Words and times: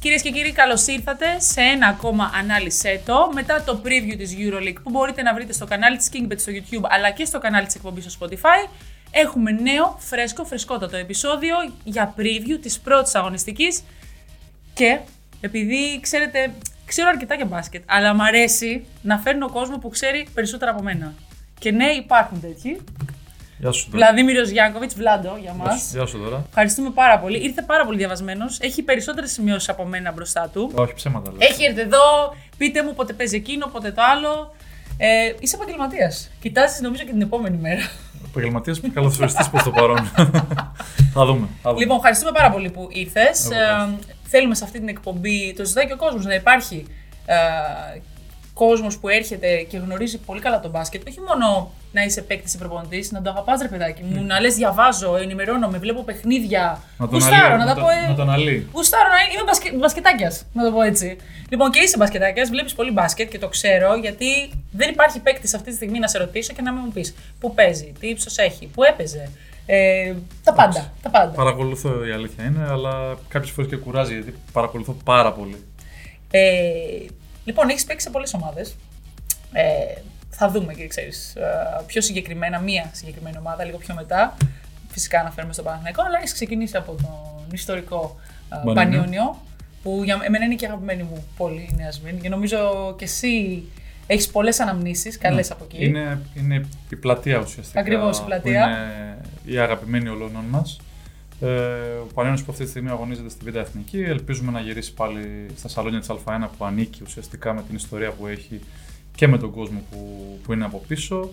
Κυρίες 0.00 0.22
και 0.22 0.30
κύριοι, 0.30 0.52
καλώς 0.52 0.86
ήρθατε 0.86 1.26
σε 1.38 1.60
ένα 1.60 1.86
ακόμα 1.86 2.30
ανάλυση 2.34 3.00
το 3.04 3.30
μετά 3.34 3.62
το 3.62 3.80
preview 3.84 4.16
της 4.16 4.34
Euroleague 4.38 4.82
που 4.82 4.90
μπορείτε 4.90 5.22
να 5.22 5.34
βρείτε 5.34 5.52
στο 5.52 5.66
κανάλι 5.66 5.96
της 5.96 6.10
Kingbet 6.12 6.38
στο 6.38 6.52
YouTube 6.52 6.86
αλλά 6.88 7.10
και 7.10 7.24
στο 7.24 7.38
κανάλι 7.38 7.66
της 7.66 7.74
εκπομπής 7.74 8.12
στο 8.12 8.26
Spotify. 8.26 8.68
Έχουμε 9.10 9.50
νέο, 9.50 9.96
φρέσκο, 9.98 10.44
φρεσκότατο 10.44 10.96
επεισόδιο 10.96 11.56
για 11.84 12.14
preview 12.18 12.58
της 12.62 12.78
πρώτης 12.80 13.14
αγωνιστικής. 13.14 13.82
Και 14.74 14.98
επειδή 15.40 16.00
ξέρετε, 16.00 16.52
ξέρω 16.86 17.08
αρκετά 17.08 17.34
για 17.34 17.44
μπάσκετ, 17.44 17.82
αλλά 17.86 18.14
μου 18.14 18.22
αρέσει 18.22 18.86
να 19.02 19.18
φέρνω 19.18 19.50
κόσμο 19.50 19.78
που 19.78 19.88
ξέρει 19.88 20.28
περισσότερα 20.34 20.70
από 20.70 20.82
μένα. 20.82 21.14
Και 21.58 21.70
ναι, 21.70 21.86
υπάρχουν 21.86 22.40
τέτοιοι. 22.40 22.80
Γεια 23.60 23.72
σου. 23.72 23.88
Βλαδίμηρος 23.90 24.48
Γιάνκοβιτς, 24.48 24.94
Βλάντο 24.94 25.36
για 25.40 25.52
μας. 25.52 25.90
Γεια 25.92 26.06
σου 26.06 26.18
τώρα. 26.18 26.44
Ευχαριστούμε 26.48 26.90
πάρα 26.90 27.18
πολύ. 27.18 27.38
Ήρθε 27.38 27.62
πάρα 27.62 27.84
πολύ 27.84 27.98
διαβασμένος. 27.98 28.58
Έχει 28.60 28.82
περισσότερες 28.82 29.32
σημειώσεις 29.32 29.68
από 29.68 29.84
μένα 29.84 30.12
μπροστά 30.12 30.50
του. 30.52 30.70
Όχι, 30.74 30.94
ψέματα 30.94 31.30
λέω. 31.30 31.38
Έχει 31.40 31.64
έρθει 31.64 31.80
εδώ. 31.80 31.98
Πείτε 32.56 32.82
μου 32.82 32.94
πότε 32.94 33.12
παίζει 33.12 33.36
εκείνο, 33.36 33.66
πότε 33.66 33.90
το 33.90 34.02
άλλο. 34.12 34.54
Ε, 34.96 35.32
είσαι 35.40 35.56
επαγγελματίας. 35.56 36.30
Κοιτάζεις 36.40 36.80
νομίζω 36.80 37.04
και 37.04 37.10
την 37.10 37.20
επόμενη 37.20 37.56
μέρα. 37.56 37.80
Επαγγελματίας 38.28 38.80
που 38.80 38.90
καλωσοριστής 38.94 39.48
προς 39.48 39.62
το 39.62 39.70
παρόν. 39.70 40.10
θα 41.14 41.24
δούμε. 41.26 41.48
Θα 41.62 41.70
δούμε. 41.70 41.80
Λοιπόν, 41.80 41.96
ευχαριστούμε 41.96 42.32
πάρα 42.32 42.50
πολύ 42.50 42.70
που 42.70 42.88
ήρθες. 42.92 43.50
Εγώ 43.50 43.54
ευχαριστώ. 43.54 43.98
θέλουμε 44.22 44.54
σε 44.54 44.64
αυτή 44.64 44.78
την 44.78 44.88
εκπομπή, 44.88 45.54
το 45.56 45.64
ζητάει 45.64 45.86
και 45.86 45.92
ο 45.92 45.96
κόσμος, 45.96 46.24
να 46.24 46.34
υπάρχει 46.34 46.86
ε, 47.26 47.36
κόσμος 48.54 48.98
που 48.98 49.08
έρχεται 49.08 49.56
και 49.56 49.76
γνωρίζει 49.78 50.18
πολύ 50.18 50.40
καλά 50.40 50.60
τον 50.60 50.70
μπάσκετ. 50.70 51.08
Όχι 51.08 51.20
μόνο 51.20 51.70
να 51.92 52.02
είσαι 52.02 52.22
παίκτης 52.22 52.54
ή 52.54 52.58
προπονητής, 52.58 53.10
να 53.12 53.22
το 53.22 53.30
αγαπάς, 53.30 53.60
ρε 53.62 53.68
παιδάκι 53.68 54.02
μου, 54.02 54.22
να 54.24 54.40
λες 54.40 54.54
διαβάζω, 54.54 55.16
ενημερώνομαι, 55.16 55.78
βλέπω 55.78 56.02
παιχνίδια. 56.02 56.82
Να 56.98 57.08
τον 57.08 57.14
Γουστάρω, 57.18 57.46
αλύει, 57.46 57.58
να 57.58 57.66
τα 57.66 57.74
να 57.74 57.74
πω. 57.74 57.80
τον- 57.80 58.04
ε, 58.04 58.08
να 58.08 58.14
τον 58.14 58.30
αλύει. 58.30 58.68
Γουστάρω 58.72 59.08
να 59.08 59.32
είμαι 59.34 59.42
μπασκε... 59.46 59.72
μπασκετάκιας, 59.72 60.44
να 60.52 60.64
το 60.64 60.70
πω 60.72 60.82
έτσι. 60.82 61.16
Λοιπόν, 61.48 61.70
και 61.70 61.80
είσαι 61.80 61.96
μπασκετάκιας, 61.96 62.48
βλέπεις 62.48 62.72
πολύ 62.74 62.90
μπάσκετ 62.90 63.30
και 63.30 63.38
το 63.38 63.48
ξέρω, 63.48 63.94
γιατί 63.94 64.26
δεν 64.70 64.88
υπάρχει 64.90 65.20
παίκτη 65.20 65.56
αυτή 65.56 65.70
τη 65.70 65.76
στιγμή 65.76 65.98
να 65.98 66.08
σε 66.08 66.18
ρωτήσω 66.18 66.52
και 66.52 66.62
να 66.62 66.72
μην 66.72 66.82
μου 66.84 66.92
πεις 66.92 67.14
πού 67.40 67.54
παίζει, 67.54 67.92
τι 68.00 68.06
ύψος 68.08 68.38
έχει, 68.38 68.66
πού 68.66 68.82
έπαιζε. 68.82 69.30
Ε, 69.66 70.14
τα 70.44 70.52
πάντα. 70.52 70.92
Τα 71.02 71.10
πάντα. 71.10 71.32
Παρακολουθώ 71.32 72.06
η 72.06 72.10
αλήθεια 72.12 72.44
είναι, 72.44 72.66
αλλά 72.70 73.16
κάποιες 73.28 73.50
φορές 73.52 73.70
και 73.70 73.76
κουράζει 73.76 74.12
γιατί 74.14 74.34
παρακολουθώ 74.52 74.96
πάρα 75.04 75.32
πολύ. 75.32 75.64
Ε, 76.30 76.40
λοιπόν, 77.44 77.68
έχεις 77.68 77.84
παίξει 77.84 78.06
σε 78.06 78.12
πολλές 78.12 78.34
ομάδες. 78.34 78.76
Ε, 79.52 79.62
θα 80.42 80.50
δούμε 80.50 80.74
και 80.74 80.86
ξέρεις 80.86 81.36
πιο 81.86 82.00
συγκεκριμένα 82.00 82.58
μία 82.58 82.90
συγκεκριμένη 82.92 83.36
ομάδα 83.38 83.64
λίγο 83.64 83.78
πιο 83.78 83.94
μετά. 83.94 84.36
Φυσικά 84.88 85.20
αναφέρουμε 85.20 85.52
στον 85.52 85.64
Παναθηναϊκό, 85.64 86.02
αλλά 86.06 86.18
έχεις 86.18 86.32
ξεκινήσει 86.32 86.76
από 86.76 86.92
τον 86.92 87.52
ιστορικό 87.52 88.16
ε, 88.52 88.56
Πανιόνιο. 88.64 88.74
Πανιόνιο, 88.74 89.38
που 89.82 90.00
για 90.04 90.20
εμένα 90.22 90.44
είναι 90.44 90.54
και 90.54 90.66
αγαπημένη 90.66 91.02
μου 91.02 91.24
πόλη 91.36 91.68
η 91.72 91.74
Νέα 91.76 91.92
Σμύρνη 91.92 92.20
και 92.20 92.28
νομίζω 92.28 92.58
και 92.98 93.04
εσύ 93.04 93.62
έχεις 94.06 94.30
πολλές 94.30 94.60
αναμνήσεις, 94.60 95.18
καλές 95.18 95.48
Ναι. 95.48 95.54
από 95.54 95.64
εκεί. 95.64 95.84
Είναι, 95.84 96.20
είναι 96.34 96.66
η 96.90 96.96
πλατεία 96.96 97.38
ουσιαστικά. 97.38 97.80
Ακριβώς, 97.80 98.18
η 98.18 98.20
που 98.20 98.26
πλατεία. 98.26 98.64
Είναι 98.66 99.18
η 99.44 99.58
αγαπημένη 99.58 100.08
όλων 100.08 100.44
μας. 100.50 100.80
Ε, 101.40 101.46
ο 102.02 102.06
Πανιόνιος 102.14 102.44
που 102.44 102.50
αυτή 102.52 102.64
τη 102.64 102.70
στιγμή 102.70 102.90
αγωνίζεται 102.90 103.28
στη 103.28 103.50
Β' 103.50 103.56
Εθνική. 103.56 104.00
Ελπίζουμε 104.00 104.52
να 104.52 104.60
γυρίσει 104.60 104.94
πάλι 104.94 105.46
στα 105.56 105.68
σαλόνια 105.68 105.98
της 105.98 106.08
Α1 106.10 106.48
που 106.58 106.64
ανήκει 106.64 107.02
ουσιαστικά 107.02 107.52
με 107.52 107.62
την 107.62 107.76
ιστορία 107.76 108.10
που 108.10 108.26
έχει 108.26 108.60
και 109.20 109.28
με 109.28 109.38
τον 109.38 109.50
κόσμο 109.50 109.82
που, 109.90 109.98
που 110.42 110.52
είναι 110.52 110.64
από 110.64 110.82
πίσω. 110.88 111.30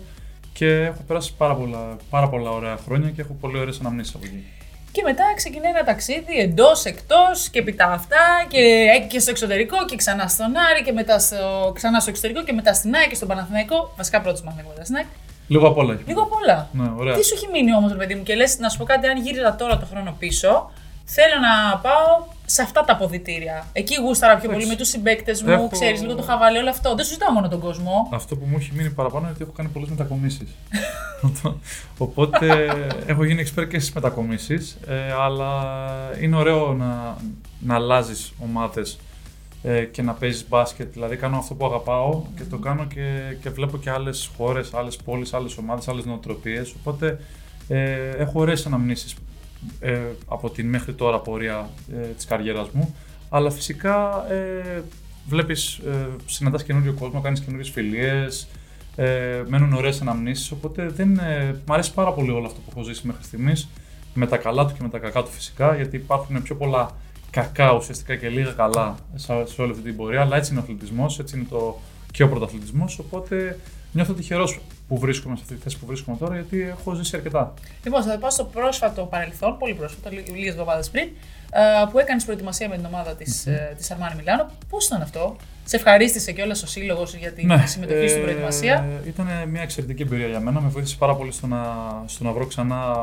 Και 0.52 0.66
έχω 0.66 1.02
περάσει 1.06 1.34
πάρα 1.36 1.54
πολλά, 1.54 1.96
πάρα 2.10 2.28
πολλά 2.28 2.50
ωραία 2.50 2.76
χρόνια 2.76 3.10
και 3.10 3.20
έχω 3.20 3.36
πολύ 3.40 3.58
ωραίες 3.58 3.80
αναμνήσεις 3.80 4.14
από 4.14 4.24
εκεί. 4.26 4.44
Και 4.92 5.02
μετά 5.04 5.24
ξεκινάει 5.36 5.70
ένα 5.70 5.84
ταξίδι 5.84 6.38
εντός, 6.38 6.84
εκτός 6.84 7.48
και 7.48 7.58
επί 7.58 7.74
τα 7.74 7.84
αυτά 7.84 8.24
και, 8.48 8.86
και 9.08 9.18
στο 9.18 9.30
εξωτερικό 9.30 9.84
και 9.84 9.96
ξανά 9.96 10.28
στον 10.28 10.56
Άρη 10.70 10.82
και 10.84 10.92
μετά 10.92 11.18
στο, 11.18 11.72
ξανά 11.74 12.00
στο 12.00 12.10
εξωτερικό 12.10 12.44
και 12.44 12.52
μετά 12.52 12.74
στην 12.74 12.94
ΑΕΚ 12.94 13.08
και 13.08 13.14
στον 13.14 13.28
Παναθηναϊκό. 13.28 13.92
Βασικά 13.96 14.20
πρώτος 14.20 14.38
στον 14.38 14.50
Παναθηναϊκό 14.50 14.72
μετά 14.72 14.84
στην 14.84 14.96
ΑΕΚ. 14.96 15.06
Λίγο 15.48 15.66
απ' 15.68 15.76
όλα 15.76 15.92
έχει. 15.92 16.02
Λίγο 16.06 16.22
απ' 16.22 16.32
όλα. 16.32 16.68
Ναι, 16.72 16.90
ωραία. 16.96 17.14
Τι 17.14 17.24
σου 17.24 17.34
έχει 17.34 17.48
μείνει 17.52 17.74
όμως, 17.74 17.90
ρε 17.92 17.98
παιδί 17.98 18.14
μου, 18.14 18.22
και 18.22 18.34
λες 18.34 18.58
να 18.58 18.68
σου 18.68 18.78
πω 18.78 18.84
κάτι, 18.84 19.06
αν 19.06 19.20
γύριζα 19.22 19.54
τώρα 19.56 19.78
το 19.78 19.86
χρόνο 19.86 20.14
πίσω, 20.18 20.70
θέλω 21.04 21.36
να 21.48 21.78
πάω 21.78 22.36
σε 22.50 22.62
αυτά 22.62 22.84
τα 22.84 22.92
αποδητήρια. 22.92 23.66
Εκεί 23.72 23.94
γούσταρα 24.02 24.36
πιο 24.36 24.50
πολύ 24.50 24.66
με 24.66 24.76
τους 24.76 24.88
συμπαίκτες 24.88 25.42
μου, 25.42 25.50
Έχω- 25.50 25.68
ξέρεις, 25.68 26.00
λίγο 26.02 26.14
το 26.14 26.22
χαβαλέ, 26.22 26.58
όλο 26.58 26.70
αυτό. 26.70 26.94
Δεν 26.94 27.04
σου 27.04 27.12
ζητάω 27.12 27.32
μόνο 27.32 27.48
τον 27.48 27.60
κόσμο. 27.60 28.08
Αυτό 28.12 28.36
που 28.36 28.46
μου 28.50 28.56
έχει 28.58 28.70
μείνει 28.74 28.90
παραπάνω 28.90 29.24
είναι 29.24 29.32
ότι 29.34 29.42
έχω 29.42 29.52
κάνει 29.52 29.68
πολλές 29.68 29.88
μετακομίσεις. 29.88 30.48
Οπότε 31.98 32.68
έχω 33.06 33.24
γίνει 33.24 33.44
expert 33.46 33.66
και 33.68 33.78
στις 33.78 33.92
μετακομίσεις. 33.92 34.78
αλλά 35.20 35.50
είναι 36.20 36.36
ωραίο 36.36 36.72
να, 36.72 37.16
να 37.60 37.74
αλλάζεις 37.74 38.32
ομάδες 38.42 38.98
και 39.90 40.02
να 40.02 40.12
παίζεις 40.12 40.48
μπάσκετ. 40.48 40.92
Δηλαδή, 40.92 41.16
κάνω 41.16 41.36
αυτό 41.36 41.54
που 41.54 41.66
αγαπάω 41.66 42.22
και 42.36 42.42
το 42.50 42.56
κάνω 42.58 42.84
και, 42.84 43.36
και 43.42 43.50
βλέπω 43.50 43.78
και 43.78 43.90
άλλες 43.90 44.30
χώρες, 44.36 44.74
άλλες 44.74 44.96
πόλεις, 44.96 45.34
άλλες 45.34 45.56
ομάδες, 45.56 45.88
άλλες 45.88 46.04
νοοτροπίες. 46.04 46.74
Οπότε 46.80 47.20
ε, 47.68 48.08
έχω 48.18 48.40
ωραίες 48.40 48.66
αναμνήσεις 48.66 49.14
ε, 49.80 49.98
από 50.26 50.50
την 50.50 50.68
μέχρι 50.68 50.92
τώρα 50.92 51.18
πορεία 51.18 51.70
ε, 51.92 52.06
της 52.06 52.24
καριέρας 52.24 52.70
μου. 52.70 52.94
Αλλά 53.28 53.50
φυσικά 53.50 54.26
ε, 54.32 54.82
βλέπεις, 55.28 55.78
ε, 55.78 56.08
συναντάς 56.26 56.64
καινούριο 56.64 56.92
κόσμο, 56.92 57.20
κάνεις 57.20 57.40
καινούριες 57.40 57.70
φιλίες, 57.70 58.48
ε, 58.96 59.42
μένουν 59.48 59.72
ωραίες 59.72 60.00
αναμνήσεις, 60.00 60.50
οπότε 60.50 60.88
δεν, 60.88 61.18
ε, 61.18 61.60
μ' 61.66 61.72
αρέσει 61.72 61.94
πάρα 61.94 62.12
πολύ 62.12 62.30
όλο 62.30 62.46
αυτό 62.46 62.60
που 62.60 62.70
έχω 62.70 62.82
ζήσει 62.82 63.06
μέχρι 63.06 63.24
στιγμής, 63.24 63.68
με 64.14 64.26
τα 64.26 64.36
καλά 64.36 64.66
του 64.66 64.74
και 64.74 64.82
με 64.82 64.88
τα 64.88 64.98
κακά 64.98 65.22
του 65.22 65.30
φυσικά, 65.30 65.74
γιατί 65.76 65.96
υπάρχουν 65.96 66.42
πιο 66.42 66.54
πολλά 66.54 66.90
κακά 67.30 67.72
ουσιαστικά 67.72 68.16
και 68.16 68.28
λίγα 68.28 68.52
καλά 68.52 68.96
σε, 69.14 69.46
σε 69.46 69.62
όλη 69.62 69.70
αυτή 69.70 69.82
την 69.82 69.96
πορεία, 69.96 70.20
αλλά 70.20 70.36
έτσι 70.36 70.50
είναι 70.50 70.60
ο 70.60 70.62
αθλητισμός, 70.62 71.18
έτσι 71.18 71.36
είναι 71.36 71.46
το, 71.50 71.78
και 72.12 72.22
ο 72.22 72.28
πρωταθλητισμός, 72.28 72.98
οπότε 72.98 73.58
νιώθω 73.92 74.12
τυχερός 74.12 74.60
που 74.88 74.98
βρίσκομαι 74.98 75.36
σε 75.36 75.42
αυτή 75.42 75.54
τη 75.54 75.62
θέση 75.62 75.78
που 75.78 75.86
βρίσκομαι 75.86 76.16
τώρα, 76.16 76.34
γιατί 76.34 76.60
έχω 76.60 76.94
ζήσει 76.94 77.16
αρκετά. 77.16 77.54
Λοιπόν, 77.84 78.02
θα 78.02 78.18
πάω 78.18 78.30
στο 78.30 78.44
πρόσφατο 78.44 79.04
παρελθόν, 79.04 79.58
πολύ 79.58 79.74
πρόσφατο, 79.74 80.10
λίγες 80.10 80.52
εβδομάδες 80.52 80.90
πριν, 80.90 81.08
ε, 81.52 81.60
που 81.90 81.98
έκανες 81.98 82.24
προετοιμασία 82.24 82.68
με 82.68 82.76
την 82.76 82.84
ομάδα 82.84 83.14
της 83.14 83.46
της 83.76 83.90
Αρμάνι 83.90 84.14
Μιλάνο. 84.16 84.50
Πώς 84.68 84.86
ήταν 84.86 85.02
αυτό, 85.02 85.36
σε 85.64 85.76
ευχαρίστησε 85.76 86.32
κιόλας 86.32 86.62
ο 86.62 86.66
σύλλογος 86.66 87.14
για 87.14 87.32
την 87.32 87.50
συμμετοχή 87.64 88.08
στην 88.08 88.22
προετοιμασία; 88.22 88.86
Ε, 89.04 89.08
ήταν 89.08 89.26
μια 89.48 89.62
εξαιρετική 89.62 90.02
εμπειρία 90.02 90.26
για 90.26 90.40
μένα. 90.40 90.60
Με 90.60 90.68
βοήθησε 90.68 90.96
πάρα 90.98 91.14
πολύ 91.14 91.32
στο 91.32 91.46
να, 91.46 91.62
στο 92.06 92.24
να 92.24 92.32
βρω 92.32 92.46
ξανά 92.46 92.96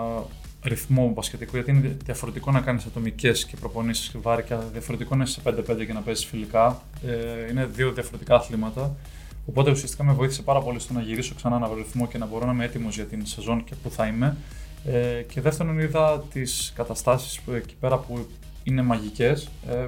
ρυθμό 0.63 1.11
μπασκετικό. 1.15 1.51
Γιατί 1.53 1.71
είναι 1.71 1.97
διαφορετικό 2.05 2.51
να 2.51 2.59
κάνεις 2.59 2.85
ατομικές 2.85 3.45
και 3.45 3.55
προπονήσεις 3.59 4.09
και 4.09 4.17
βάρια, 4.21 4.63
διαφορετικό 4.71 5.15
να 5.15 5.23
είσαι 5.23 5.33
σε 5.33 5.41
5-5 5.43 5.85
και 5.85 5.93
να 5.93 5.99
παίζεις 5.99 6.25
φιλικά. 6.25 6.81
Ε, 7.05 7.49
είναι 7.51 7.65
δύο 7.65 7.91
διαφορετικά 7.91 8.35
αθλήματα. 8.35 8.95
Οπότε 9.45 9.71
ουσιαστικά 9.71 10.03
με 10.03 10.13
βοήθησε 10.13 10.41
πάρα 10.41 10.59
πολύ 10.59 10.79
στο 10.79 10.93
να 10.93 11.01
γυρίσω 11.01 11.35
ξανά 11.35 11.59
να 11.59 11.67
βρω 11.67 11.77
ρυθμό 11.77 12.07
και 12.07 12.17
να 12.17 12.25
μπορώ 12.25 12.45
να 12.45 12.51
είμαι 12.51 12.65
έτοιμος 12.65 12.95
για 12.95 13.05
την 13.05 13.25
σεζόν 13.25 13.63
και 13.63 13.75
που 13.83 13.89
θα 13.89 14.07
είμαι. 14.07 14.37
Ε, 14.85 15.21
και 15.21 15.41
δεύτερον, 15.41 15.79
είδα 15.79 16.23
τις 16.33 16.71
καταστάσεις 16.75 17.41
εκεί 17.55 17.75
πέρα 17.79 17.97
που 17.97 18.27
είναι 18.63 18.81
μαγικές. 18.81 19.49
Ε, 19.69 19.87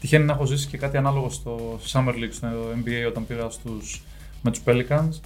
τυχαίνει 0.00 0.24
να 0.24 0.32
έχω 0.32 0.44
ζήσει 0.44 0.66
και 0.66 0.76
κάτι 0.76 0.96
ανάλογο 0.96 1.30
στο 1.30 1.78
Summer 1.92 2.14
League, 2.14 2.32
στο 2.32 2.48
NBA, 2.48 3.08
όταν 3.08 3.26
πήγα 3.26 3.50
στους, 3.50 4.02
με 4.42 4.50
τους 4.50 4.60
Pelicans. 4.66 5.20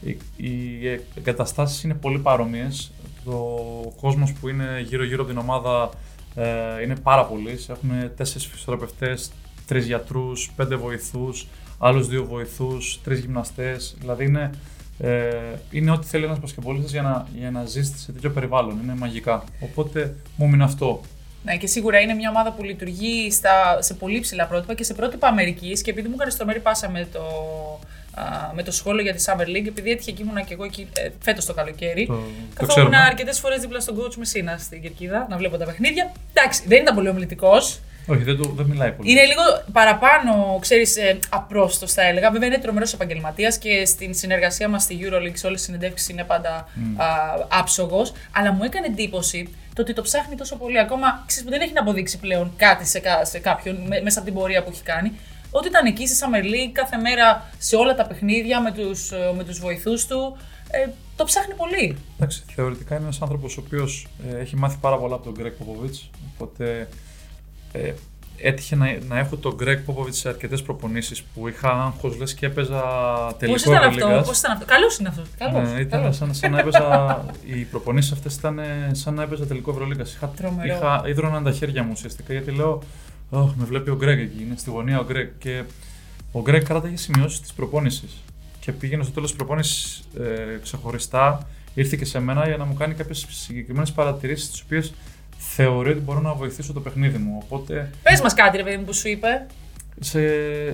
Οι, 0.00 0.18
οι 0.36 1.00
εγκαταστάσεις 1.14 1.82
είναι 1.82 1.94
πολύ 1.94 2.18
παρόμοιες. 2.18 2.92
Ο 3.24 3.90
κόσμος 4.00 4.32
που 4.32 4.48
είναι 4.48 4.84
γύρω-γύρω 4.86 5.22
από 5.22 5.30
την 5.30 5.40
ομάδα 5.40 5.90
ε, 6.34 6.82
είναι 6.82 6.96
πάρα 6.96 7.24
πολύ. 7.24 7.58
Έχουμε 7.68 8.12
τέσσερις 8.16 8.46
φυσιοθεραπευτές, 8.46 9.32
τρεις 9.66 9.86
γιατρούς, 9.86 10.50
πέντε 10.56 10.76
βοηθούς, 10.76 11.46
άλλους 11.78 12.08
δύο 12.08 12.24
βοηθούς, 12.24 13.00
τρεις 13.04 13.20
γυμναστές. 13.20 13.94
Δηλαδή 13.98 14.24
είναι, 14.24 14.50
ε, 14.98 15.28
είναι 15.70 15.90
ό,τι 15.90 16.06
θέλει 16.06 16.24
ένας 16.24 16.40
μπασκετμπολίστας 16.40 16.90
για 16.90 17.02
να, 17.02 17.26
για 17.38 17.50
να 17.50 17.64
ζήσει 17.64 17.98
σε 17.98 18.12
τέτοιο 18.12 18.30
περιβάλλον. 18.30 18.80
Είναι 18.82 18.94
μαγικά. 18.94 19.44
Οπότε 19.60 20.14
μου 20.36 20.48
μείνει 20.48 20.62
αυτό. 20.62 21.00
Ναι, 21.44 21.56
και 21.56 21.66
σίγουρα 21.66 22.00
είναι 22.00 22.14
μια 22.14 22.30
ομάδα 22.30 22.52
που 22.52 22.62
λειτουργεί 22.62 23.30
στα, 23.30 23.82
σε 23.82 23.94
πολύ 23.94 24.20
ψηλά 24.20 24.46
πρότυπα 24.46 24.74
και 24.74 24.84
σε 24.84 24.94
πρότυπα 24.94 25.28
Αμερικής. 25.28 25.82
Και 25.82 25.90
επειδή 25.90 26.08
μου 26.08 26.14
έκανε 26.14 26.30
στρομερή 26.30 26.60
πάσα 26.60 26.90
με 26.90 27.08
το, 27.12 27.20
α, 28.14 28.24
με 28.54 28.62
το 28.62 28.72
σχόλιο 28.72 29.02
για 29.02 29.14
τη 29.14 29.24
Summer 29.26 29.56
League, 29.56 29.66
επειδή 29.66 29.90
έτυχε 29.90 30.12
και 30.12 30.22
ήμουνα 30.22 30.42
και 30.42 30.54
εγώ 30.54 30.64
εκεί 30.64 30.88
ε, 30.96 31.08
φέτος 31.20 31.44
το 31.44 31.54
καλοκαίρι. 31.54 32.06
Το, 32.06 32.12
το 32.12 32.20
Καθόμουν 32.54 32.90
ξέρουμε. 32.90 32.96
αρκετές 32.96 33.38
φορές 33.40 33.60
δίπλα 33.60 33.80
στον 33.80 33.96
coach 33.98 34.14
Μεσίνα 34.14 34.56
στην 34.58 34.82
Κερκίδα 34.82 35.26
να 35.30 35.36
βλέπω 35.36 35.56
τα 35.56 35.64
παιχνίδια. 35.64 36.12
Εντάξει, 36.32 36.62
δεν 36.66 36.82
ήταν 36.82 36.94
πολύ 36.94 37.08
ομιλητικός. 37.08 37.80
Όχι, 38.06 38.22
δεν, 38.22 38.36
το, 38.36 38.48
δεν 38.48 38.66
μιλάει 38.66 38.92
πολύ. 38.92 39.10
Είναι 39.10 39.24
λίγο 39.24 39.42
παραπάνω, 39.72 40.58
ξέρεις, 40.60 40.96
ε, 40.96 41.18
απρόστος 41.28 41.92
θα 41.92 42.02
έλεγα. 42.02 42.30
Βέβαια 42.30 42.48
είναι 42.48 42.58
τρομερός 42.58 42.92
επαγγελματίας 42.92 43.58
και 43.58 43.84
στην 43.84 44.14
συνεργασία 44.14 44.68
μας 44.68 44.82
στη 44.82 44.98
Euroleague 45.02 45.32
σε 45.34 45.46
όλες 45.46 45.58
τις 45.58 45.64
συνεντεύξεις 45.64 46.08
είναι 46.08 46.24
πάντα 46.24 46.50
α, 46.96 47.06
άψογος. 47.48 48.12
Αλλά 48.32 48.52
μου 48.52 48.62
έκανε 48.64 48.86
εντύπωση 48.86 49.54
το 49.74 49.82
ότι 49.82 49.92
το 49.92 50.02
ψάχνει 50.02 50.34
τόσο 50.36 50.56
πολύ. 50.56 50.78
Ακόμα 50.78 51.22
ξέρεις, 51.26 51.44
που 51.44 51.50
δεν 51.50 51.60
έχει 51.60 51.72
να 51.72 51.80
αποδείξει 51.80 52.18
πλέον 52.18 52.52
κάτι 52.56 52.86
σε, 52.86 52.98
κα- 52.98 53.24
σε 53.24 53.38
κάποιον 53.38 53.76
με- 53.86 54.00
μέσα 54.00 54.18
από 54.18 54.28
την 54.28 54.38
πορεία 54.38 54.62
που 54.62 54.70
έχει 54.72 54.82
κάνει. 54.82 55.12
Ότι 55.50 55.68
ήταν 55.68 55.86
εκεί 55.86 56.06
στη 56.08 56.16
Summer 56.20 56.42
League 56.44 56.70
κάθε 56.72 56.96
μέρα 56.96 57.50
σε 57.58 57.76
όλα 57.76 57.94
τα 57.94 58.06
παιχνίδια 58.06 58.60
με 58.60 58.72
τους 58.72 59.10
με 59.36 59.44
τους 59.44 59.58
βοηθούς 59.58 60.06
του. 60.06 60.36
Ε, 60.70 60.88
το 61.16 61.24
ψάχνει 61.24 61.54
πολύ. 61.54 61.96
Εντάξει, 62.16 62.42
θεωρητικά 62.54 62.94
είναι 62.94 63.04
ένας 63.04 63.22
άνθρωπος 63.22 63.56
ο 63.56 63.62
οποίος 63.66 64.06
έχει 64.38 64.56
μάθει 64.56 64.76
πάρα 64.80 64.96
πολλά 64.98 65.14
από 65.14 65.24
τον 65.24 65.32
Γκρέκ 65.32 65.52
Ποποβίτ. 65.52 65.94
Οπότε 66.34 66.88
ε, 67.74 67.92
έτυχε 68.36 68.76
να, 68.76 68.96
να 69.08 69.18
έχω 69.18 69.36
τον 69.36 69.56
Greg 69.60 69.78
Popovich 69.86 70.12
σε 70.14 70.28
αρκετές 70.28 70.62
προπονήσεις 70.62 71.22
που 71.22 71.48
είχα 71.48 71.70
άγχος, 71.70 72.16
λες 72.16 72.34
και 72.34 72.46
έπαιζα 72.46 72.82
τελικό 73.38 73.58
Πώς 73.58 73.64
ήταν 73.64 73.88
αυτό, 73.88 74.22
πώς 74.26 74.38
ήταν 74.38 74.52
αυτό. 74.52 74.64
Καλός 74.64 74.98
είναι 74.98 75.08
αυτός. 75.08 75.26
Καλώς, 75.38 75.72
ναι, 75.72 75.80
ήταν 75.80 76.00
καλώς. 76.00 76.16
σαν, 76.16 76.34
σαν 76.34 76.50
να 76.50 76.58
έπαιζα. 76.58 77.24
οι 77.44 77.62
προπονήσεις 77.62 78.12
αυτές 78.12 78.34
ήταν 78.34 78.60
σαν 78.92 79.14
να 79.14 79.22
έπαιζα 79.22 79.46
τελικό 79.46 79.70
Ευρωλίγκα. 79.70 80.02
Είχα, 80.02 80.28
Τρομερό. 80.28 80.74
είχα 80.74 81.02
ίδρωναν 81.06 81.44
τα 81.44 81.52
χέρια 81.52 81.82
μου 81.82 81.90
ουσιαστικά 81.92 82.32
γιατί 82.32 82.50
λέω. 82.50 82.82
Oh, 83.30 83.52
με 83.56 83.64
βλέπει 83.64 83.90
ο 83.90 83.98
Greg 84.00 84.06
εκεί, 84.06 84.42
είναι 84.42 84.54
στη 84.56 84.70
γωνία 84.70 84.98
ο 85.00 85.06
Greg. 85.10 85.28
Και 85.38 85.62
ο 86.32 86.42
Greg 86.46 86.62
κράταγε 86.64 86.96
σημειώσεις 86.96 87.40
της 87.40 87.52
προπόνησης. 87.52 88.22
Και 88.60 88.72
πήγαινε 88.72 89.02
στο 89.02 89.12
τέλος 89.12 89.28
της 89.28 89.38
προπόνησης 89.38 90.02
ε, 90.18 90.58
ξεχωριστά, 90.62 91.46
ήρθε 91.74 91.96
και 91.96 92.04
σε 92.04 92.18
μένα 92.20 92.46
για 92.46 92.56
να 92.56 92.64
μου 92.64 92.74
κάνει 92.74 92.94
κάποιες 92.94 93.26
συγκεκριμένες 93.30 93.92
παρατηρήσεις, 93.92 94.50
τις 94.50 94.60
οποίες 94.60 94.92
θεωρεί 95.54 95.90
ότι 95.90 96.00
μπορώ 96.00 96.20
να 96.20 96.34
βοηθήσω 96.34 96.72
το 96.72 96.80
παιχνίδι 96.80 97.18
μου. 97.18 97.40
Οπότε 97.44 97.90
Πες 98.02 98.20
μας 98.20 98.34
κάτι, 98.34 98.56
ρε 98.56 98.62
παιδί 98.62 98.76
μου, 98.76 98.84
που 98.84 98.94
σου 98.94 99.08
είπε. 99.08 99.46
σε, 100.00 100.20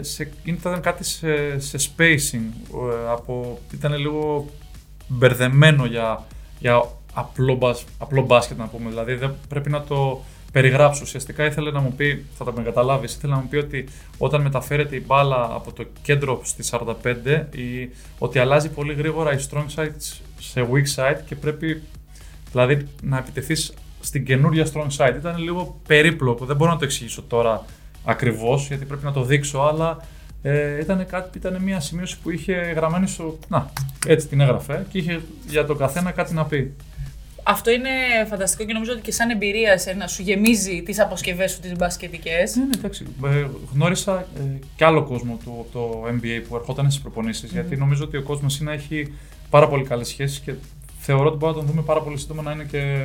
σε, 0.02 0.30
ήταν 0.44 0.80
κάτι 0.80 1.04
σε, 1.04 1.58
σε 1.60 1.78
spacing. 1.78 2.42
ε, 2.74 3.10
Από, 3.10 3.58
ήταν 3.74 3.94
λίγο 3.96 4.46
μπερδεμένο 5.08 5.84
για, 5.84 6.24
για 6.58 6.82
απλό, 7.14 7.54
μπασ- 7.54 7.86
απλό 7.98 8.22
μπάσκετ 8.22 8.58
να 8.58 8.66
πούμε. 8.66 8.88
Δηλαδή 8.88 9.14
δεν 9.14 9.34
πρέπει 9.48 9.70
να 9.70 9.82
το 9.82 10.24
περιγράψω. 10.52 11.00
Ουσιαστικά 11.04 11.44
ήθελε 11.44 11.70
να 11.70 11.80
μου 11.80 11.92
πει, 11.92 12.24
θα 12.38 12.44
τα 12.44 12.52
με 12.52 12.62
καταλάβεις, 12.62 13.14
ήθελε 13.14 13.32
να 13.34 13.38
μου 13.40 13.48
πει 13.48 13.56
ότι 13.56 13.88
όταν 14.18 14.40
μεταφέρεται 14.42 14.96
η 14.96 15.02
μπάλα 15.06 15.48
από 15.54 15.72
το 15.72 15.84
κέντρο 16.02 16.40
στη 16.44 16.62
45, 16.70 17.44
η, 17.50 17.90
ότι 18.18 18.38
αλλάζει 18.38 18.68
πολύ 18.68 18.94
γρήγορα 18.94 19.32
η 19.32 19.38
strong 19.50 19.66
side 19.76 19.88
σε 20.38 20.68
weak 20.72 20.94
side 21.02 21.18
και 21.26 21.34
πρέπει 21.34 21.82
δηλαδή 22.50 22.86
να 23.02 23.18
επιτεθείς 23.18 23.72
στην 24.00 24.24
καινούρια 24.24 24.66
strong 24.72 24.88
side. 24.96 25.14
Ήταν 25.18 25.38
λίγο 25.38 25.80
περίπλοκο, 25.86 26.44
δεν 26.44 26.56
μπορώ 26.56 26.70
να 26.70 26.78
το 26.78 26.84
εξηγήσω 26.84 27.22
τώρα 27.22 27.64
ακριβώς 28.04 28.66
γιατί 28.66 28.84
πρέπει 28.84 29.04
να 29.04 29.12
το 29.12 29.22
δείξω, 29.22 29.58
αλλά 29.58 29.98
ε, 30.42 30.80
ήταν, 30.80 31.06
κάτι, 31.06 31.38
ήταν 31.38 31.62
μια 31.62 31.80
σημείωση 31.80 32.18
που 32.22 32.30
είχε 32.30 32.52
γραμμένη 32.52 33.06
στο... 33.06 33.38
Να, 33.48 33.72
έτσι 34.06 34.26
την 34.26 34.40
έγραφε 34.40 34.86
και 34.90 34.98
είχε 34.98 35.20
για 35.48 35.66
τον 35.66 35.76
καθένα 35.76 36.10
κάτι 36.10 36.34
να 36.34 36.44
πει. 36.44 36.74
Αυτό 37.42 37.70
είναι 37.70 37.90
φανταστικό 38.28 38.64
και 38.64 38.72
νομίζω 38.72 38.92
ότι 38.92 39.00
και 39.00 39.12
σαν 39.12 39.30
εμπειρία 39.30 39.78
σε 39.78 39.92
να 39.92 40.06
σου 40.06 40.22
γεμίζει 40.22 40.82
τις 40.82 41.00
αποσκευές 41.00 41.50
σου 41.50 41.60
τις 41.60 41.72
μπασκετικές. 41.76 42.56
Ναι, 42.56 42.64
ναι, 42.64 42.70
εντάξει. 42.78 43.06
Ε, 43.24 43.46
γνώρισα 43.72 44.26
ε, 44.36 44.58
και 44.76 44.84
άλλο 44.84 45.02
κόσμο 45.02 45.38
του 45.44 45.66
το 45.72 46.04
NBA 46.06 46.42
που 46.48 46.56
ερχόταν 46.56 46.90
στις 46.90 47.02
προπονησει 47.02 47.46
γιατί 47.46 47.76
νομίζω 47.76 48.04
ότι 48.04 48.16
ο 48.16 48.22
κόσμος 48.22 48.58
είναι 48.58 48.70
να 48.70 48.76
έχει 48.76 49.12
πάρα 49.50 49.68
πολύ 49.68 49.84
καλές 49.84 50.08
σχέσεις 50.08 50.38
και 50.38 50.52
θεωρώ 50.98 51.26
ότι 51.26 51.36
μπορούμε 51.36 51.58
να 51.58 51.64
τον 51.64 51.74
δούμε 51.74 51.86
πάρα 51.86 52.02
πολύ 52.02 52.18
σύντομα 52.18 52.42
να 52.42 52.52
είναι 52.52 52.64
και 52.64 53.04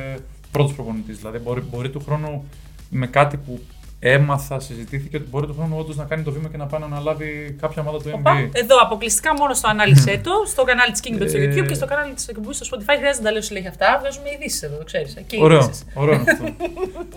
πρώτος 0.50 0.74
προπονητής. 0.74 1.16
Δηλαδή, 1.18 1.38
μπορεί, 1.38 1.60
μπορεί 1.60 1.90
του 1.90 2.00
χρόνου 2.06 2.48
με 2.90 3.06
κάτι 3.06 3.36
που 3.36 3.60
έμαθα, 3.98 4.60
συζητήθηκε 4.60 5.16
ότι 5.16 5.26
μπορεί 5.30 5.46
του 5.46 5.54
χρόνου 5.54 5.76
όντως 5.78 5.96
να 5.96 6.04
κάνει 6.04 6.22
το 6.22 6.32
βήμα 6.32 6.48
και 6.48 6.56
να 6.56 6.66
πάει 6.66 6.80
να 6.80 6.86
αναλάβει 6.86 7.56
κάποια 7.60 7.82
ομάδα 7.82 7.98
του 7.98 8.10
Οπα, 8.14 8.32
NBA. 8.40 8.48
εδώ 8.52 8.76
αποκλειστικά 8.82 9.34
μόνο 9.34 9.54
στο 9.54 9.68
ανάλυσε 9.68 10.20
το, 10.24 10.30
στο 10.46 10.64
κανάλι 10.64 10.92
της 10.92 11.00
Kingbet 11.04 11.28
στο 11.28 11.38
Ε, 11.38 11.54
YouTube 11.54 11.66
και 11.66 11.74
στο 11.74 11.86
κανάλι 11.86 12.14
της 12.14 12.28
εκπομπή 12.28 12.54
στο 12.54 12.66
Spotify. 12.70 12.94
Χρειάζεται 12.98 13.16
να 13.18 13.22
τα 13.24 13.30
λέω 13.32 13.42
συνέχεια 13.42 13.68
αυτά. 13.70 13.96
Βγάζουμε 14.00 14.28
ειδήσεις 14.34 14.62
εδώ, 14.62 14.76
το 14.76 14.84
ξέρει. 14.84 15.14
Και 15.26 15.36
Ωραίο, 15.40 15.58
ειδήσεις. 15.58 15.84
ωραίο 15.94 16.14
είναι 16.14 16.30
αυτό. 16.30 16.44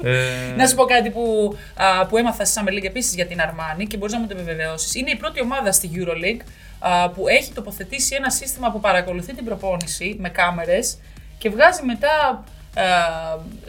ε, 0.10 0.56
Να 0.58 0.68
σου 0.68 0.76
πω 0.76 0.84
κάτι 0.84 1.10
που, 1.10 1.56
α, 1.76 2.06
που 2.06 2.18
έμαθα 2.18 2.46
στη 2.46 2.62
Summer 2.64 2.72
League 2.72 2.86
επίσης 2.86 3.14
για 3.16 3.26
την 3.26 3.38
Armani 3.42 3.84
και 3.88 3.98
μπορείς 3.98 4.14
να 4.14 4.20
μου 4.20 4.28
το 4.28 4.36
επιβεβαιώσεις. 4.38 4.96
Είναι 4.96 5.10
η 5.12 5.16
πρώτη 5.16 5.42
ομάδα 5.42 5.72
στη 5.72 5.90
Euroleague 5.96 6.42
α, 6.80 7.10
που 7.10 7.28
έχει 7.28 7.52
τοποθετήσει 7.54 8.16
ένα 8.16 8.30
σύστημα 8.30 8.72
που 8.72 8.80
παρακολουθεί 8.80 9.34
την 9.34 9.46
προπόνηση 9.46 10.16
με 10.20 10.30
κάμερες 10.30 10.98
και 11.38 11.50
βγάζει 11.50 11.86
μετά 11.86 12.10
α, 12.20 12.44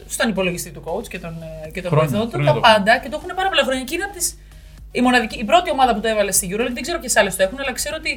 στον 0.07 0.29
υπολογιστή 0.29 0.69
του 0.71 0.83
coach 0.85 1.07
και 1.07 1.19
τον, 1.19 1.35
ε, 1.65 1.69
και 1.69 1.81
τον 1.81 1.91
Χρόνια, 1.91 2.09
βοηθό 2.09 2.25
του 2.25 2.31
χρόνια 2.31 2.53
τα 2.53 2.59
το 2.59 2.67
έχουν. 2.67 2.75
πάντα 2.75 2.99
και 2.99 3.09
το 3.09 3.15
έχουν 3.19 3.31
πάρα 3.35 3.49
πολλά 3.49 3.63
χρόνια. 3.63 3.83
Και 3.83 3.95
είναι 3.95 4.03
από 4.03 4.13
τις, 4.13 4.37
η, 4.91 5.01
μοναδική, 5.01 5.39
η 5.39 5.43
πρώτη 5.43 5.71
ομάδα 5.71 5.93
που 5.95 6.01
το 6.01 6.07
έβαλε 6.07 6.31
στη 6.31 6.45
Euroleague, 6.51 6.73
δεν 6.73 6.83
ξέρω 6.87 6.99
ποιες 6.99 7.15
άλλες 7.15 7.35
το 7.35 7.43
έχουν, 7.43 7.59
αλλά 7.59 7.71
ξέρω 7.71 7.95
ότι 7.99 8.11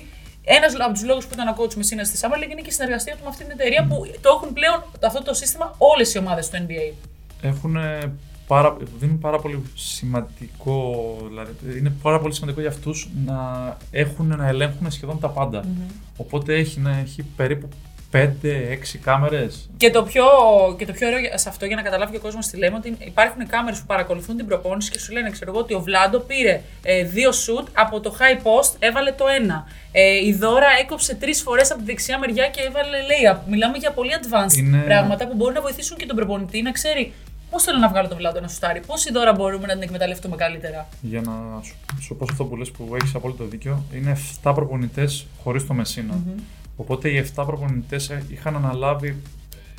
ένας 0.44 0.74
από 0.78 0.92
τους 0.92 1.04
λόγους 1.04 1.24
που 1.26 1.34
ήταν 1.34 1.48
ο 1.48 1.54
coach 1.58 1.74
Messina 1.80 2.04
στη 2.10 2.16
Summer 2.22 2.38
League 2.40 2.50
είναι 2.52 2.60
και 2.66 2.72
η 2.74 2.76
συνεργασία 2.78 3.12
του 3.16 3.22
με 3.22 3.28
αυτή 3.28 3.42
την 3.44 3.52
εταιρεία 3.52 3.86
που 3.88 3.96
το 4.20 4.28
έχουν 4.36 4.52
πλέον 4.52 4.78
αυτό 5.06 5.22
το 5.22 5.34
σύστημα 5.34 5.74
όλες 5.78 6.14
οι 6.14 6.18
ομάδες 6.18 6.48
του 6.50 6.56
NBA. 6.66 6.92
έχουν 7.42 7.76
πάρα, 8.46 8.76
δίνουν 8.98 9.18
πάρα 9.18 9.38
πολύ 9.38 9.62
σημαντικό, 9.74 11.16
δηλαδή 11.28 11.78
είναι 11.78 11.92
πάρα 12.02 12.20
πολύ 12.20 12.34
σημαντικό 12.34 12.60
για 12.60 12.70
αυτούς 12.70 13.08
να 13.26 13.38
έχουν 13.90 14.26
να 14.26 14.48
ελέγχουν 14.48 14.90
σχεδόν 14.90 15.20
τα 15.20 15.28
παντα 15.28 15.64
Οπότε 16.16 16.54
έχει, 16.54 16.80
να 16.80 16.98
έχει 16.98 17.22
περίπου 17.22 17.68
5-6 18.14 18.98
κάμερες. 19.02 19.68
Και 19.76 19.90
το, 19.90 20.02
πιο, 20.02 20.24
και 20.78 20.86
το 20.86 20.92
πιο 20.92 21.06
ωραίο 21.06 21.20
σε 21.34 21.48
αυτό, 21.48 21.66
για 21.66 21.76
να 21.76 21.82
καταλάβει 21.82 22.10
και 22.10 22.16
ο 22.16 22.20
κόσμος 22.20 22.46
τι 22.46 22.56
λέμε, 22.56 22.76
ότι 22.76 22.96
υπάρχουν 23.00 23.46
κάμερες 23.46 23.78
που 23.80 23.86
παρακολουθούν 23.86 24.36
την 24.36 24.46
προπόνηση 24.46 24.90
και 24.90 24.98
σου 24.98 25.12
λένε, 25.12 25.30
ξέρω 25.30 25.50
εγώ, 25.50 25.60
ότι 25.60 25.74
ο 25.74 25.80
Βλάντο 25.80 26.18
πήρε 26.18 26.60
ε, 26.82 27.02
δύο 27.04 27.32
σουτ 27.32 27.68
από 27.72 28.00
το 28.00 28.16
high 28.18 28.36
post, 28.46 28.74
έβαλε 28.78 29.12
το 29.12 29.24
ένα. 29.40 29.66
Ε, 29.92 30.26
η 30.26 30.32
Δώρα 30.32 30.66
έκοψε 30.80 31.14
τρεις 31.14 31.42
φορές 31.42 31.70
από 31.70 31.78
τη 31.80 31.84
δεξιά 31.86 32.18
μεριά 32.18 32.48
και 32.48 32.60
έβαλε 32.60 32.96
layup. 33.10 33.38
Μιλάμε 33.48 33.76
για 33.78 33.90
πολύ 33.90 34.10
advanced 34.20 34.56
Είναι- 34.56 34.78
πράγματα 34.78 35.26
που 35.28 35.34
μπορούν 35.34 35.54
να 35.54 35.60
βοηθήσουν 35.60 35.96
και 35.96 36.06
τον 36.06 36.16
προπονητή 36.16 36.62
να 36.62 36.70
ξέρει 36.72 37.12
πώς 37.50 37.62
θέλω 37.62 37.78
να 37.78 37.88
βγάλω 37.88 38.08
το 38.08 38.16
Βλάντο 38.16 38.40
να 38.40 38.48
σουτάρει, 38.48 38.80
πώς 38.86 39.04
η 39.04 39.12
Δώρα 39.12 39.32
μπορούμε 39.32 39.66
να 39.66 39.72
την 39.72 39.82
εκμεταλλευτούμε 39.82 40.36
καλύτερα. 40.36 40.88
Για 41.00 41.20
να 41.20 41.32
σου, 41.62 41.74
σου 42.00 42.16
πω 42.16 42.24
σε 42.24 42.30
αυτό 42.32 42.44
που 42.44 42.56
λες 42.56 42.70
που 42.70 42.92
έχεις 43.00 43.14
απόλυτο 43.14 43.44
δίκιο, 43.44 43.82
είναι 43.94 44.16
7 44.42 44.52
προπονητές 44.54 45.26
χωρίς 45.42 45.66
το 45.66 45.74
μεσινα 45.74 46.14
Οπότε 46.76 47.08
οι 47.08 47.26
7 47.36 47.44
προπονητές 47.46 48.10
ε, 48.10 48.24
είχαν 48.28 48.56
αναλάβει 48.56 49.16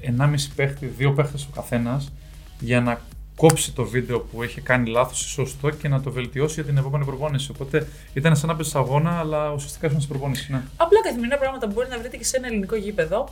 1,5 0.01 0.35
παίχτη, 0.55 0.95
2 0.99 1.13
παίχτες 1.15 1.43
ο 1.43 1.49
καθένας 1.55 2.11
για 2.59 2.81
να 2.81 3.01
κόψει 3.35 3.71
το 3.71 3.83
βίντεο 3.83 4.19
που 4.19 4.43
έχει 4.43 4.61
κάνει 4.61 4.89
λάθος 4.89 5.25
ή 5.25 5.29
σωστό 5.29 5.69
και 5.69 5.87
να 5.87 6.01
το 6.01 6.11
βελτιώσει 6.11 6.53
για 6.53 6.63
την 6.63 6.77
επόμενη 6.77 7.05
προπόνηση. 7.05 7.51
Οπότε 7.51 7.87
ήταν 8.13 8.35
σαν 8.35 8.49
να 8.49 8.55
παίζεις 8.55 8.75
αγώνα, 8.75 9.19
αλλά 9.19 9.51
ουσιαστικά 9.51 9.87
ήσουν 9.87 10.01
στην 10.01 10.11
προπόνηση. 10.11 10.51
Ναι. 10.51 10.61
Απλά 10.77 11.01
καθημερινά 11.01 11.37
πράγματα 11.37 11.67
που 11.67 11.73
μπορεί 11.73 11.87
να 11.89 11.97
βρείτε 11.97 12.17
και 12.17 12.23
σε 12.23 12.37
ένα 12.37 12.47
ελληνικό 12.47 12.75
γήπεδο. 12.75 13.29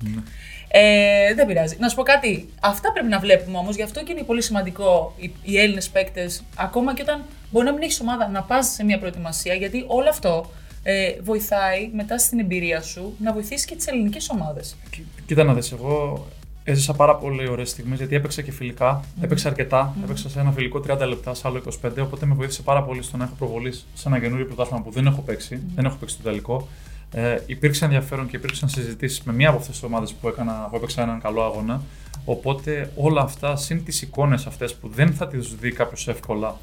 Ναι. 0.00 0.22
Ε, 0.68 1.34
δεν 1.34 1.46
πειράζει. 1.46 1.76
Να 1.80 1.88
σου 1.88 1.96
πω 1.96 2.02
κάτι. 2.02 2.48
Αυτά 2.60 2.92
πρέπει 2.92 3.08
να 3.08 3.18
βλέπουμε 3.18 3.58
όμως. 3.58 3.76
Γι' 3.76 3.82
αυτό 3.82 4.02
και 4.02 4.12
είναι 4.12 4.22
πολύ 4.22 4.42
σημαντικό 4.42 5.14
οι, 5.16 5.32
οι 5.42 5.58
Έλληνες 5.58 5.88
παίκτες, 5.88 6.42
ακόμα 6.56 6.94
και 6.94 7.02
όταν 7.02 7.22
μπορεί 7.50 7.66
να 7.66 7.72
μην 7.72 7.82
έχεις 7.82 8.00
ομάδα, 8.00 8.28
να 8.28 8.42
πας 8.42 8.66
σε 8.66 8.84
μια 8.84 8.98
προετοιμασία. 8.98 9.54
Γιατί 9.54 9.84
όλο 9.86 10.08
αυτό 10.08 10.50
ε, 10.88 11.16
βοηθάει 11.22 11.90
μετά 11.94 12.18
στην 12.18 12.38
εμπειρία 12.38 12.82
σου 12.82 13.14
να 13.18 13.32
βοηθήσεις 13.32 13.64
και 13.64 13.76
τις 13.76 13.86
ελληνικές 13.86 14.28
ομάδες. 14.30 14.76
Κοί- 14.90 15.04
Κοίτα 15.26 15.44
να 15.44 15.54
δεις, 15.54 15.72
εγώ 15.72 16.26
έζησα 16.64 16.92
πάρα 16.94 17.16
πολύ 17.16 17.48
ωραίες 17.48 17.70
στιγμές 17.70 17.98
γιατί 17.98 18.14
έπαιξα 18.14 18.42
και 18.42 18.52
φιλικά, 18.52 19.04
έπαιξα 19.20 19.48
αρκετά, 19.48 19.94
έπαιξα 20.04 20.28
σε 20.28 20.40
ένα 20.40 20.52
φιλικό 20.52 20.80
30 20.88 21.06
λεπτά, 21.08 21.34
σε 21.34 21.42
άλλο 21.48 21.56
25, 21.58 22.02
οπότε 22.02 22.26
με 22.26 22.34
βοήθησε 22.34 22.62
πάρα 22.62 22.82
πολύ 22.82 23.02
στο 23.02 23.16
να 23.16 23.24
έχω 23.24 23.34
προβολής 23.38 23.86
σε 23.94 24.08
ένα 24.08 24.18
καινούριο 24.20 24.46
πρωτάθλημα 24.46 24.82
που 24.82 24.90
δεν 24.90 25.06
έχω 25.06 25.20
παίξει, 25.20 25.60
δεν 25.74 25.84
έχω 25.84 25.96
παίξει 25.96 26.16
το 26.16 26.22
τελικό. 26.22 26.68
Ε, 27.12 27.38
υπήρξε 27.46 27.84
ενδιαφέρον 27.84 28.28
και 28.28 28.36
υπήρξαν 28.36 28.68
συζητήσεις 28.68 29.22
με 29.22 29.32
μία 29.32 29.48
από 29.48 29.58
αυτές 29.58 29.74
τις 29.74 29.82
ομάδες 29.82 30.12
που, 30.12 30.28
έκανα, 30.28 30.66
που 30.70 30.76
έπαιξα 30.76 31.02
έναν 31.02 31.20
καλό 31.20 31.42
αγώνα. 31.42 31.82
Οπότε 32.24 32.92
όλα 32.96 33.20
αυτά, 33.20 33.56
συν 33.56 33.84
τις 33.84 34.02
εικόνες 34.02 34.46
αυτές 34.46 34.74
που 34.74 34.88
δεν 34.88 35.12
θα 35.14 35.28
τις 35.28 35.54
δει 35.60 35.72
κάποιος 35.72 36.08
εύκολα, 36.08 36.56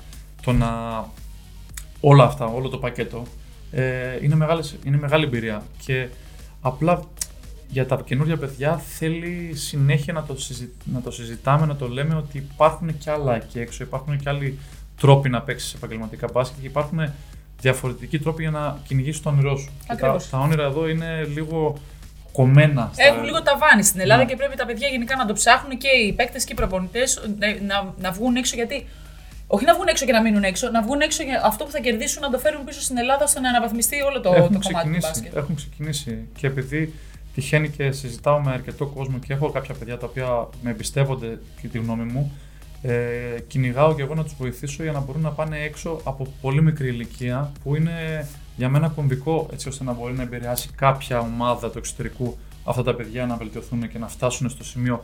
το 0.44 0.52
να. 0.52 0.68
όλα 2.00 2.24
αυτά, 2.24 2.46
όλο 2.46 2.70
το 2.70 2.78
πακέτο, 2.78 3.24
ε, 3.74 4.18
είναι, 4.22 4.36
μεγάλες, 4.36 4.76
είναι 4.86 4.98
μεγάλη 4.98 5.24
εμπειρία. 5.24 5.64
Και 5.86 6.08
απλά 6.62 7.02
για 7.68 7.86
τα 7.86 8.02
καινούργια 8.06 8.38
παιδιά 8.38 8.78
θέλει 8.78 9.52
συνέχεια 9.56 10.14
να 10.14 10.24
το, 10.24 10.40
συζη- 10.40 10.70
να 10.94 11.02
το 11.02 11.12
συζητάμε, 11.12 11.66
να 11.66 11.76
το 11.76 11.88
λέμε 11.88 12.16
ότι 12.16 12.38
υπάρχουν 12.38 12.98
και 12.98 13.10
άλλα 13.10 13.36
εκεί 13.36 13.60
έξω, 13.60 13.84
υπάρχουν 13.84 14.18
και 14.18 14.30
άλλοι 14.30 14.60
τρόποι 15.00 15.30
να 15.30 15.42
παίξεις 15.42 15.74
επαγγελματικά 15.74 16.28
μπάσκετ 16.34 16.62
και 16.62 16.68
υπάρχουν 16.68 17.14
διαφορετικοί 17.60 18.20
τρόποι 18.20 18.42
για 18.42 18.52
να 18.52 18.78
κυνηγήσεις 18.88 19.22
το 19.22 19.30
όνειρό 19.30 19.58
σου. 19.58 19.70
Και 19.80 19.86
τα, 19.88 19.94
Ακριβώς. 19.94 20.30
τα 20.30 20.38
όνειρα 20.40 20.64
εδώ 20.64 20.88
είναι 20.90 21.24
λίγο 21.24 21.76
κομμένα. 22.32 22.90
στα- 22.94 23.04
Έχουν 23.04 23.24
λίγο 23.24 23.42
ταβάνι 23.44 23.84
στην 23.84 24.00
Ελλάδα 24.00 24.24
Ναι. 24.24 24.30
και 24.30 24.36
πρέπει 24.36 24.56
τα 24.56 24.66
παιδιά 24.66 24.88
γενικά 24.88 25.16
να 25.16 25.26
το 25.26 25.34
ψάχνουν 25.34 25.78
και 25.78 25.88
οι 25.88 26.14
παίκτες 26.14 26.44
και 26.44 26.52
οι 26.52 26.56
προπονητές 26.56 27.22
να, 27.40 27.48
να, 27.66 27.94
να 28.00 28.12
βγουν 28.12 28.36
έξω 28.36 28.56
γιατί. 28.56 28.88
Όχι 29.56 29.66
να 29.66 29.74
βγουν 29.74 29.88
έξω 29.88 30.06
και 30.06 30.12
να 30.12 30.22
μείνουν 30.22 30.44
έξω, 30.44 30.70
να 30.70 30.82
βγουν 30.82 31.02
έξω 31.02 31.24
για 31.24 31.42
αυτό 31.44 31.66
που 31.66 31.72
θα 31.72 31.80
κερδίσουν 31.80 32.22
να 32.22 32.30
το 32.30 32.40
φέρουν 32.40 32.64
πίσω 32.64 32.82
στην 32.82 32.98
Ελλάδα 32.98 33.24
ώστε 33.24 33.40
να 33.40 33.50
αναβαθμιστεί 33.50 34.02
όλο 34.02 34.22
το, 34.22 34.34
έχουν, 34.34 34.54
το 34.54 34.60
κομμάτι 34.60 34.60
του 34.60 34.70
ξεκινήσει, 34.70 35.08
μπάσκετ. 35.08 35.36
έχουν 35.36 35.56
ξεκινήσει 35.56 36.28
και 36.36 36.48
επειδή 36.48 36.94
τυχαίνει 37.34 37.70
και 37.70 37.92
συζητάω 37.92 38.40
με 38.40 38.52
αρκετό 38.52 38.86
κόσμο 38.86 39.20
και 39.20 39.34
έχω 39.34 39.50
κάποια 39.50 39.74
παιδιά 39.74 39.98
τα 39.98 40.06
οποία 40.06 40.48
με 40.62 40.70
εμπιστεύονται 40.70 41.40
και 41.62 41.68
τη 41.68 41.78
γνώμη 41.78 42.04
μου, 42.04 42.32
ε, 42.82 42.96
κυνηγάω 43.48 43.96
και 43.96 44.02
εγώ 44.02 44.16
να 44.16 44.24
τους 44.24 44.36
βοηθήσω 44.38 44.84
για 44.84 44.92
να 44.92 45.00
μπορούν 45.00 45.22
να 45.22 45.32
πάνε 45.32 45.58
έξω 45.60 46.00
από 46.04 46.28
πολύ 46.42 46.62
μικρή 46.62 46.88
ηλικία 46.88 47.52
που 47.64 47.76
είναι 47.76 48.28
για 48.56 48.70
μένα 48.70 48.88
κομβικό 48.88 49.50
έτσι 49.54 49.68
ώστε 49.68 49.84
να 49.84 49.94
μπορεί 49.94 50.14
να 50.14 50.24
επηρεάσει 50.24 50.70
κάποια 50.76 51.20
ομάδα 51.20 51.70
του 51.72 51.78
εξωτερικού 51.78 52.38
αυτά 52.64 52.84
τα 52.84 52.96
παιδιά 52.96 53.26
να 53.26 53.36
βελτιωθούν 53.36 53.90
και 53.90 53.98
να 53.98 54.08
φτάσουν 54.08 54.50
στο 54.50 54.64
σημείο 54.64 55.04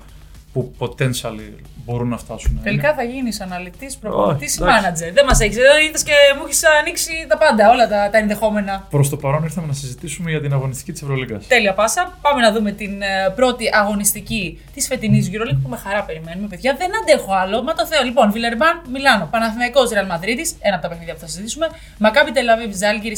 που 0.53 0.73
potentially 0.79 1.53
μπορούν 1.85 2.07
να 2.07 2.17
φτάσουν. 2.17 2.59
Τελικά 2.63 2.93
θα 2.93 3.03
γίνεις 3.03 3.41
αναλυτής, 3.41 3.97
προπονητής 3.97 4.57
ή 4.57 4.63
εντάξει. 4.63 5.05
manager. 5.05 5.13
Δεν 5.13 5.25
μας 5.25 5.39
έχεις. 5.39 5.57
Εδώ 5.57 5.77
ήρθε 5.77 6.03
και 6.05 6.13
μου 6.37 6.43
έχεις 6.45 6.61
ανοίξει 6.79 7.11
τα 7.27 7.37
πάντα, 7.37 7.69
όλα 7.69 7.87
τα, 7.87 8.09
τα 8.09 8.17
ενδεχόμενα. 8.17 8.87
Προς 8.89 9.09
το 9.09 9.17
παρόν 9.17 9.43
ήρθαμε 9.43 9.67
να 9.67 9.73
συζητήσουμε 9.73 10.29
για 10.29 10.41
την 10.41 10.53
αγωνιστική 10.53 10.91
της 10.91 11.01
Ευρωλίγκας. 11.01 11.47
Τέλεια 11.47 11.73
πάσα. 11.73 12.17
Πάμε 12.21 12.41
να 12.41 12.51
δούμε 12.51 12.71
την 12.71 13.01
ε, 13.01 13.29
πρώτη 13.35 13.69
αγωνιστική 13.73 14.61
της 14.73 14.87
φετινής 14.87 15.29
EuroLeague 15.31 15.59
που 15.63 15.69
με 15.69 15.77
χαρά 15.77 16.03
περιμένουμε, 16.03 16.47
παιδιά. 16.47 16.75
Δεν 16.77 16.89
αντέχω 17.01 17.33
άλλο. 17.33 17.63
Μα 17.63 17.73
το 17.73 17.85
Θεό. 17.85 18.03
Λοιπόν, 18.03 18.31
Βιλερμπάν, 18.31 18.81
Μιλάνο, 18.91 19.27
Παναθηναϊκός 19.31 19.89
Ρεάλ 19.89 20.05
Μαδρίτη, 20.05 20.55
ένα 20.59 20.73
από 20.73 20.83
τα 20.83 20.89
παιχνίδια 20.89 21.13
που 21.13 21.19
θα 21.19 21.27
συζητήσουμε. 21.27 21.67
Μακάμπι 21.97 22.31
Τελαβίβ, 22.31 22.75
Ζάλγκυρη, 22.75 23.17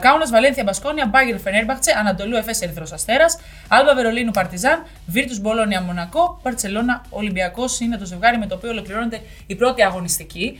Κάουνα, 0.00 0.26
Βαλένθια 0.30 0.62
Μπασκόνια, 0.62 1.06
Μπάγκερ 1.06 1.38
Φενέρμπαχτσε, 1.38 1.94
Ανατολού 1.98 2.36
Εφέ 2.36 2.54
Ερυθρός 2.60 2.92
Αστέρας, 2.92 3.38
Άλβα 3.68 3.94
Βερολίνου 3.94 4.30
Παρτιζάν, 4.30 4.86
Βίρτου 5.06 5.40
Μπολόνια 5.40 5.80
Μονακό, 5.80 6.38
Παρσελώνα 6.60 7.04
Ολυμπιακός 7.10 7.80
είναι 7.80 7.96
το 7.96 8.04
ζευγάρι 8.04 8.38
με 8.38 8.46
το 8.46 8.54
οποίο 8.54 8.70
ολοκληρώνεται 8.70 9.20
η 9.46 9.54
πρώτη 9.54 9.82
αγωνιστική. 9.82 10.58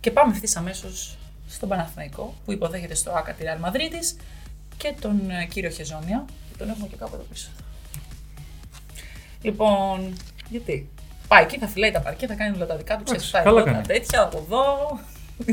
Και 0.00 0.10
πάμε 0.10 0.32
ευθύς 0.32 0.56
αμέσως 0.56 1.16
στον 1.48 1.68
Παναθηναϊκό 1.68 2.34
που 2.44 2.52
υποδέχεται 2.52 2.94
στο 2.94 3.10
ΑΚΑ 3.10 3.32
τη 3.32 3.42
Ρεάλ 3.42 3.58
Μαδρίτη 3.58 3.98
και 4.76 4.94
τον 5.00 5.30
ε, 5.30 5.44
κύριο 5.44 5.70
Χεζόνια. 5.70 6.24
που 6.50 6.56
Τον 6.58 6.68
έχουμε 6.70 6.86
και 6.86 6.96
κάπου 6.96 7.14
εδώ 7.14 7.22
πίσω. 7.30 7.48
Λοιπόν, 9.42 10.16
γιατί; 10.48 10.88
Πάει 11.28 11.42
εκεί, 11.42 11.58
θα 11.58 11.66
φυλάει 11.66 11.90
τα 11.90 12.00
παρκέ, 12.00 12.26
θα 12.26 12.34
κάνει 12.34 12.56
όλα 12.56 12.66
τα 12.66 12.76
δικά 12.76 12.96
του, 12.96 13.02
Εντάξει, 13.06 13.26
ξέρεις, 13.28 13.44
καλά 13.46 13.64
τα 13.64 13.70
κάνει. 13.70 13.86
τέτοια 13.86 14.22
από 14.22 14.38
εδώ. 14.46 14.64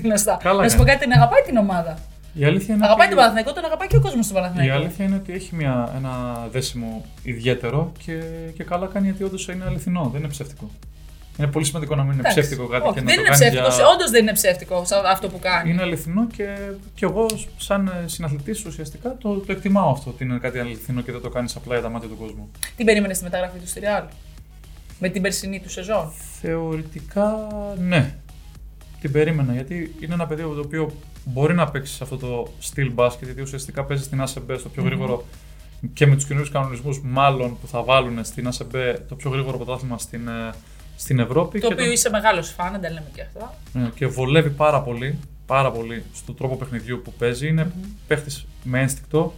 Γνωστά. 0.04 0.38
Καλά 0.44 0.62
Να 0.62 0.70
σου 0.70 0.78
πω 0.78 0.84
κάνει. 0.84 0.98
κάτι, 1.00 1.10
την 1.12 1.20
αγαπάει 1.20 1.42
την 1.42 1.58
ομάδα. 1.58 2.00
Η 2.34 2.46
αλήθεια 2.46 2.76
είναι 2.76 2.86
Αγαπάει 2.86 3.06
ότι... 3.06 3.16
τον 3.16 3.18
Παναθηναϊκό, 3.18 3.54
τον 3.54 3.66
αγαπάει 3.66 3.88
και 3.88 3.96
ο 3.96 4.02
κόσμος 4.02 4.26
στον 4.26 4.38
Η 4.38 4.40
Παναθηναϊκό. 4.40 4.74
αλήθεια 4.76 5.06
είναι 5.06 5.16
ότι 5.16 5.34
έχει 5.34 5.56
μια, 5.56 5.94
ένα 5.96 6.12
δέσιμο 6.52 7.06
ιδιαίτερο 7.24 7.92
και, 8.06 8.22
και 8.56 8.64
καλά 8.64 8.88
κάνει 8.88 9.06
γιατί 9.06 9.24
όντως 9.24 9.48
είναι 9.48 9.64
αληθινό, 9.68 10.10
δεν 10.12 10.20
είναι 10.22 10.30
ψεύτικο. 10.30 10.70
Είναι 11.38 11.48
πολύ 11.48 11.66
σημαντικό 11.66 11.96
να 11.96 12.02
μην 12.04 12.12
είναι 12.12 12.20
Εντάξει. 12.22 12.40
ψεύτικο 12.40 12.68
κάτι 12.68 12.84
Όχι, 12.88 12.94
και 12.94 13.00
να 13.00 13.06
δεν 13.06 13.16
το 13.16 13.22
είναι 13.22 13.30
κάνει 13.30 13.42
ψεύτικο. 13.42 13.76
για... 13.76 13.88
Όντως 13.88 14.10
δεν 14.12 14.22
είναι 14.22 14.34
ψεύτικο 14.34 14.86
σε 14.86 14.96
αυτό 15.06 15.30
που 15.30 15.40
κάνει. 15.40 15.70
Είναι 15.70 15.82
αληθινό 15.82 16.28
και, 16.28 16.56
και 16.96 17.06
εγώ, 17.06 17.26
σαν 17.58 17.92
συναθλητής, 18.06 18.66
ουσιαστικά 18.66 19.16
το, 19.18 19.34
το 19.36 19.52
εκτιμάω 19.52 19.92
αυτό 19.92 20.10
ότι 20.10 20.24
είναι 20.24 20.38
κάτι 20.38 20.60
αληθινό 20.60 21.02
και 21.02 21.12
δεν 21.12 21.22
το 21.22 21.30
κάνεις 21.30 21.56
απλά 21.56 21.74
για 21.74 21.84
τα 21.84 21.90
μάτια 21.90 22.10
του 22.10 22.18
κόσμου. 22.18 22.52
Τι 22.76 22.84
περίμενες 22.84 23.16
στη 23.16 23.26
μεταγραφή 23.26 23.58
του 23.60 23.68
στη 23.68 23.82
Real; 23.84 24.04
Με 25.00 25.10
την 25.10 25.22
περσινή 25.22 25.60
του 25.60 25.70
σεζόν; 25.70 26.12
Θεωρητικά 26.42 27.48
ναι. 27.78 28.14
Την 29.02 29.12
περίμενα 29.12 29.54
γιατί 29.54 29.96
είναι 30.00 30.14
ένα 30.14 30.28
παιδί 30.28 30.42
το 30.42 30.62
οποίο 30.66 30.92
μπορεί 31.34 31.54
να 31.54 31.70
παίξει 31.70 31.94
σε 31.94 32.04
αυτό 32.04 32.18
το 32.18 32.48
στυλ 32.60 32.92
μπάσκετ 32.92 33.24
γιατί 33.26 33.42
ουσιαστικά 33.42 33.84
παίζει 33.84 34.04
στην 34.04 34.22
ACB 34.24 34.56
στο 34.60 34.70
πιο 34.70 34.84
γρήγορο 34.84 35.26
και 35.94 36.08
με 36.08 36.16
τους 36.16 36.26
καινούριους 36.26 36.52
κανονισμούς, 36.52 37.02
μάλλον 37.04 37.58
που 37.62 37.68
θα 37.68 37.84
βάλουν 37.84 38.24
στην 38.24 38.50
ACB 38.52 38.96
το 39.08 39.16
πιο 39.16 39.30
γρήγορο 39.30 39.58
πρωτάθλημα 39.58 39.98
στην, 39.98 40.28
ε, 40.28 40.50
στην 40.98 41.20
Ευρώπη. 41.20 41.60
Το 41.60 41.68
και, 41.68 41.74
οποίο 41.74 41.86
τον- 41.86 41.94
είσαι 41.94 42.10
μεγάλος 42.10 42.50
φαν, 42.50 42.72
δεν 42.72 42.82
τα 42.82 42.88
λέμε 42.90 43.08
και 43.14 43.22
αυτά. 43.22 43.56
ναι, 43.74 43.90
και 43.96 44.08
βολεύει 44.08 44.50
πάρα 44.50 44.82
πολύ, 44.82 45.18
πάρα 45.46 45.72
πολύ 45.72 46.04
στον 46.14 46.36
τρόπο 46.36 46.56
παιχνιδιού 46.56 47.02
που 47.04 47.14
παίζει. 47.14 47.48
Είναι 47.48 47.72
παίχτης 48.08 48.46
με 48.64 48.80
ένστικτο, 48.82 49.34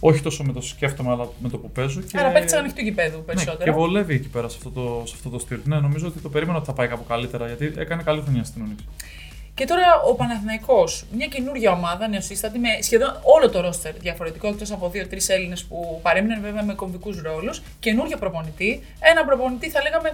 όχι 0.00 0.22
τόσο 0.22 0.44
με 0.44 0.52
το 0.52 0.60
σκέφτομαι, 0.60 1.10
αλλά 1.10 1.28
με 1.42 1.48
το 1.48 1.58
που 1.58 1.70
παίζω. 1.70 2.00
Και... 2.00 2.18
Άρα 2.18 2.30
παίχτης 2.30 2.52
ανοιχτού 2.52 2.80
γηπέδου 2.82 3.16
Ναι, 3.16 3.22
περισσότερο. 3.22 3.64
και 3.64 3.70
βολεύει 3.70 4.14
εκεί 4.14 4.28
πέρα 4.28 4.48
σε 4.48 4.56
αυτό, 4.58 4.70
το, 4.70 5.02
σε 5.06 5.12
αυτό 5.16 5.28
το 5.28 5.38
στυλ. 5.38 5.58
Ναι, 5.64 5.78
νομίζω 5.80 6.06
ότι 6.06 6.20
το 6.20 6.28
περίμενα 6.28 6.56
ότι 6.58 6.66
θα 6.66 6.72
πάει 6.72 6.88
κάπου 6.88 7.04
καλύτερα 7.08 7.46
γιατί 7.46 7.72
έκανε 7.76 8.02
καλή 8.02 8.20
χρονιά 8.22 8.44
στην 8.44 8.62
Onyx. 8.66 8.84
Και 9.54 9.64
τώρα 9.64 10.00
ο 10.08 10.14
Παναθηναϊκός, 10.14 11.04
μια 11.12 11.26
καινούργια 11.26 11.70
ομάδα, 11.70 12.08
νεοσύστατη, 12.08 12.58
με 12.58 12.68
σχεδόν 12.82 13.20
όλο 13.22 13.50
το 13.50 13.60
ρόστερ 13.60 13.92
διαφορετικό, 13.94 14.48
εκτός 14.48 14.70
από 14.70 14.88
δύο-τρεις 14.88 15.28
Έλληνες 15.28 15.64
που 15.64 16.00
παρέμειναν 16.02 16.40
βέβαια 16.40 16.62
με 16.62 16.74
κομβικούς 16.74 17.22
ρόλους. 17.22 17.62
Καινούργιο 17.80 18.16
προπονητή. 18.16 18.82
Ένα 19.00 19.24
προπονητή, 19.24 19.70
θα 19.70 19.82
λέγαμε, 19.82 20.12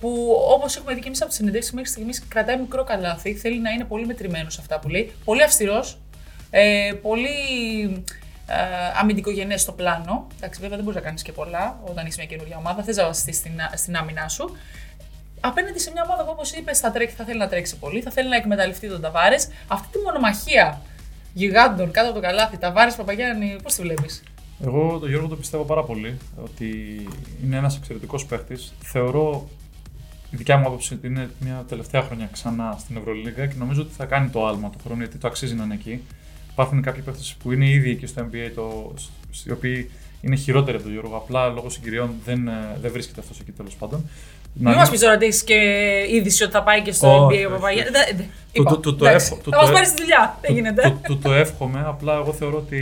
που 0.00 0.36
όπως 0.54 0.76
έχουμε 0.76 0.94
δει 0.94 1.00
και 1.00 1.06
εμείς 1.06 1.20
από 1.20 1.28
τις 1.28 1.38
συνεντεύξεις 1.38 1.72
μέχρι 1.72 1.90
στιγμής, 1.90 2.24
κρατάει 2.28 2.58
μικρό 2.58 2.84
καλάθι. 2.84 3.34
Θέλει 3.34 3.60
να 3.60 3.70
είναι 3.70 3.84
πολύ 3.84 4.06
μετρημένος 4.06 4.54
σε 4.54 4.60
αυτά 4.60 4.78
που 4.78 4.88
λέει. 4.88 5.12
Πολύ 5.24 5.42
αυστηρός. 5.42 5.98
Ε, 6.50 6.92
πολύ 7.02 7.28
ε, 8.46 8.54
αμυντικογενές 9.00 9.60
στο 9.60 9.72
πλάνο. 9.72 10.26
Εντάξει, 10.36 10.60
βέβαια 10.60 10.76
δεν 10.76 10.84
μπορείς 10.84 11.00
να 11.00 11.06
κάνεις 11.06 11.22
και 11.22 11.32
πολλά 11.32 11.80
όταν 11.84 12.06
είσαι 12.06 12.16
μια 12.18 12.26
καινούργια 12.26 12.56
ομάδα. 12.56 12.82
Θες 12.82 12.96
να 12.96 13.04
βασιστείς 13.04 13.36
στην, 13.36 13.52
στην 13.74 13.96
άμυνά 13.96 14.28
σου 14.28 14.56
απέναντι 15.40 15.78
σε 15.78 15.90
μια 15.90 16.02
ομάδα 16.08 16.24
που 16.24 16.30
όπως 16.32 16.52
είπες 16.52 16.78
θα, 16.78 16.90
τρέξει, 16.90 17.16
θα 17.16 17.24
θέλει 17.24 17.38
να 17.38 17.48
τρέξει 17.48 17.76
πολύ, 17.76 18.00
θα 18.00 18.10
θέλει 18.10 18.28
να 18.28 18.36
εκμεταλλευτεί 18.36 18.88
τον 18.88 19.00
Ταβάρες. 19.00 19.48
Αυτή 19.68 19.98
τη 19.98 20.04
μονομαχία 20.04 20.80
γιγάντων 21.32 21.90
κάτω 21.90 22.08
από 22.08 22.20
το 22.20 22.26
καλάθι, 22.26 22.56
Ταβάρες 22.58 22.94
Παπαγιάννη, 22.94 23.56
πώς 23.62 23.74
τη 23.74 23.82
βλέπεις; 23.82 24.22
Εγώ 24.64 24.98
τον 24.98 25.08
Γιώργο 25.08 25.28
το 25.28 25.36
πιστεύω 25.36 25.62
πάρα 25.62 25.82
πολύ 25.82 26.18
ότι 26.42 26.68
είναι 27.44 27.56
ένας 27.56 27.76
εξαιρετικός 27.76 28.26
παίχτης. 28.26 28.74
Θεωρώ, 28.82 29.48
η 30.30 30.36
δικιά 30.36 30.56
μου 30.56 30.66
άποψη, 30.66 30.94
ότι 30.94 31.06
είναι 31.06 31.30
μια 31.38 31.64
τελευταία 31.68 32.02
χρονιά 32.02 32.28
ξανά 32.32 32.76
στην 32.78 32.96
Ευρωλίγα 32.96 33.46
και 33.46 33.54
νομίζω 33.58 33.82
ότι 33.82 33.94
θα 33.94 34.04
κάνει 34.04 34.28
το 34.28 34.46
άλμα 34.46 34.70
του 34.70 34.78
χρόνου 34.84 35.00
γιατί 35.00 35.18
το 35.18 35.26
αξίζει 35.26 35.54
να 35.54 35.64
είναι 35.64 35.74
εκεί. 35.74 36.02
Υπάρχουν 36.50 36.82
κάποιοι 36.82 37.02
παίχτες 37.02 37.36
που 37.42 37.52
είναι 37.52 37.68
ήδη 37.68 37.90
εκεί 37.90 38.06
στο 38.06 38.26
NBA, 38.30 38.50
το, 38.54 38.94
οι 39.44 39.50
οποίοι 39.50 39.90
είναι 40.20 40.36
χειρότεροι 40.36 40.74
από 40.76 40.84
τον 40.84 40.92
Γιώργο. 40.92 41.16
Απλά 41.16 41.48
λόγω 41.48 41.68
συγκυριών 41.70 42.10
δεν, 42.24 42.48
ε, 42.48 42.52
δεν 42.82 42.92
βρίσκεται 42.92 43.20
αυτός 43.20 43.40
εκεί 43.40 43.50
τέλος 43.52 43.74
πάντων. 43.74 44.08
Μην 44.58 44.74
μας 44.74 44.90
πεις 44.90 45.00
τώρα 45.00 45.14
ότι 45.14 45.24
έχεις 45.24 45.44
και 45.44 45.54
είδηση 46.10 46.42
ότι 46.42 46.52
θα 46.52 46.62
πάει 46.62 46.82
και 46.82 46.92
στο 46.92 47.08
Όχι, 47.24 47.24
NBA 47.24 47.44
ο 47.44 47.46
όχι, 47.46 47.54
Παπαγιάννη. 47.54 47.90
όχι. 47.96 48.04
Δεν- 48.06 48.16
δεν- 48.16 48.26
Το- 48.26 48.60
είπα, 48.62 48.70
το- 48.70 48.80
το- 48.80 48.94
το 48.94 49.06
εντάξει. 49.06 49.26
έχω- 49.32 49.42
το- 49.42 49.50
Θα 49.50 49.56
το 49.56 49.62
μας 49.62 49.70
ε- 49.70 49.72
πάρεις 49.74 49.90
τη 49.94 50.00
δουλειά. 50.00 50.38
Δεν 50.40 50.50
Το- 50.50 50.56
γίνεται. 50.56 50.82
Το, 50.82 51.14
το, 51.14 51.16
το 51.16 51.32
εύχομαι, 51.32 51.84
απλά 51.86 52.14
εγώ 52.14 52.32
θεωρώ 52.32 52.56
ότι 52.56 52.80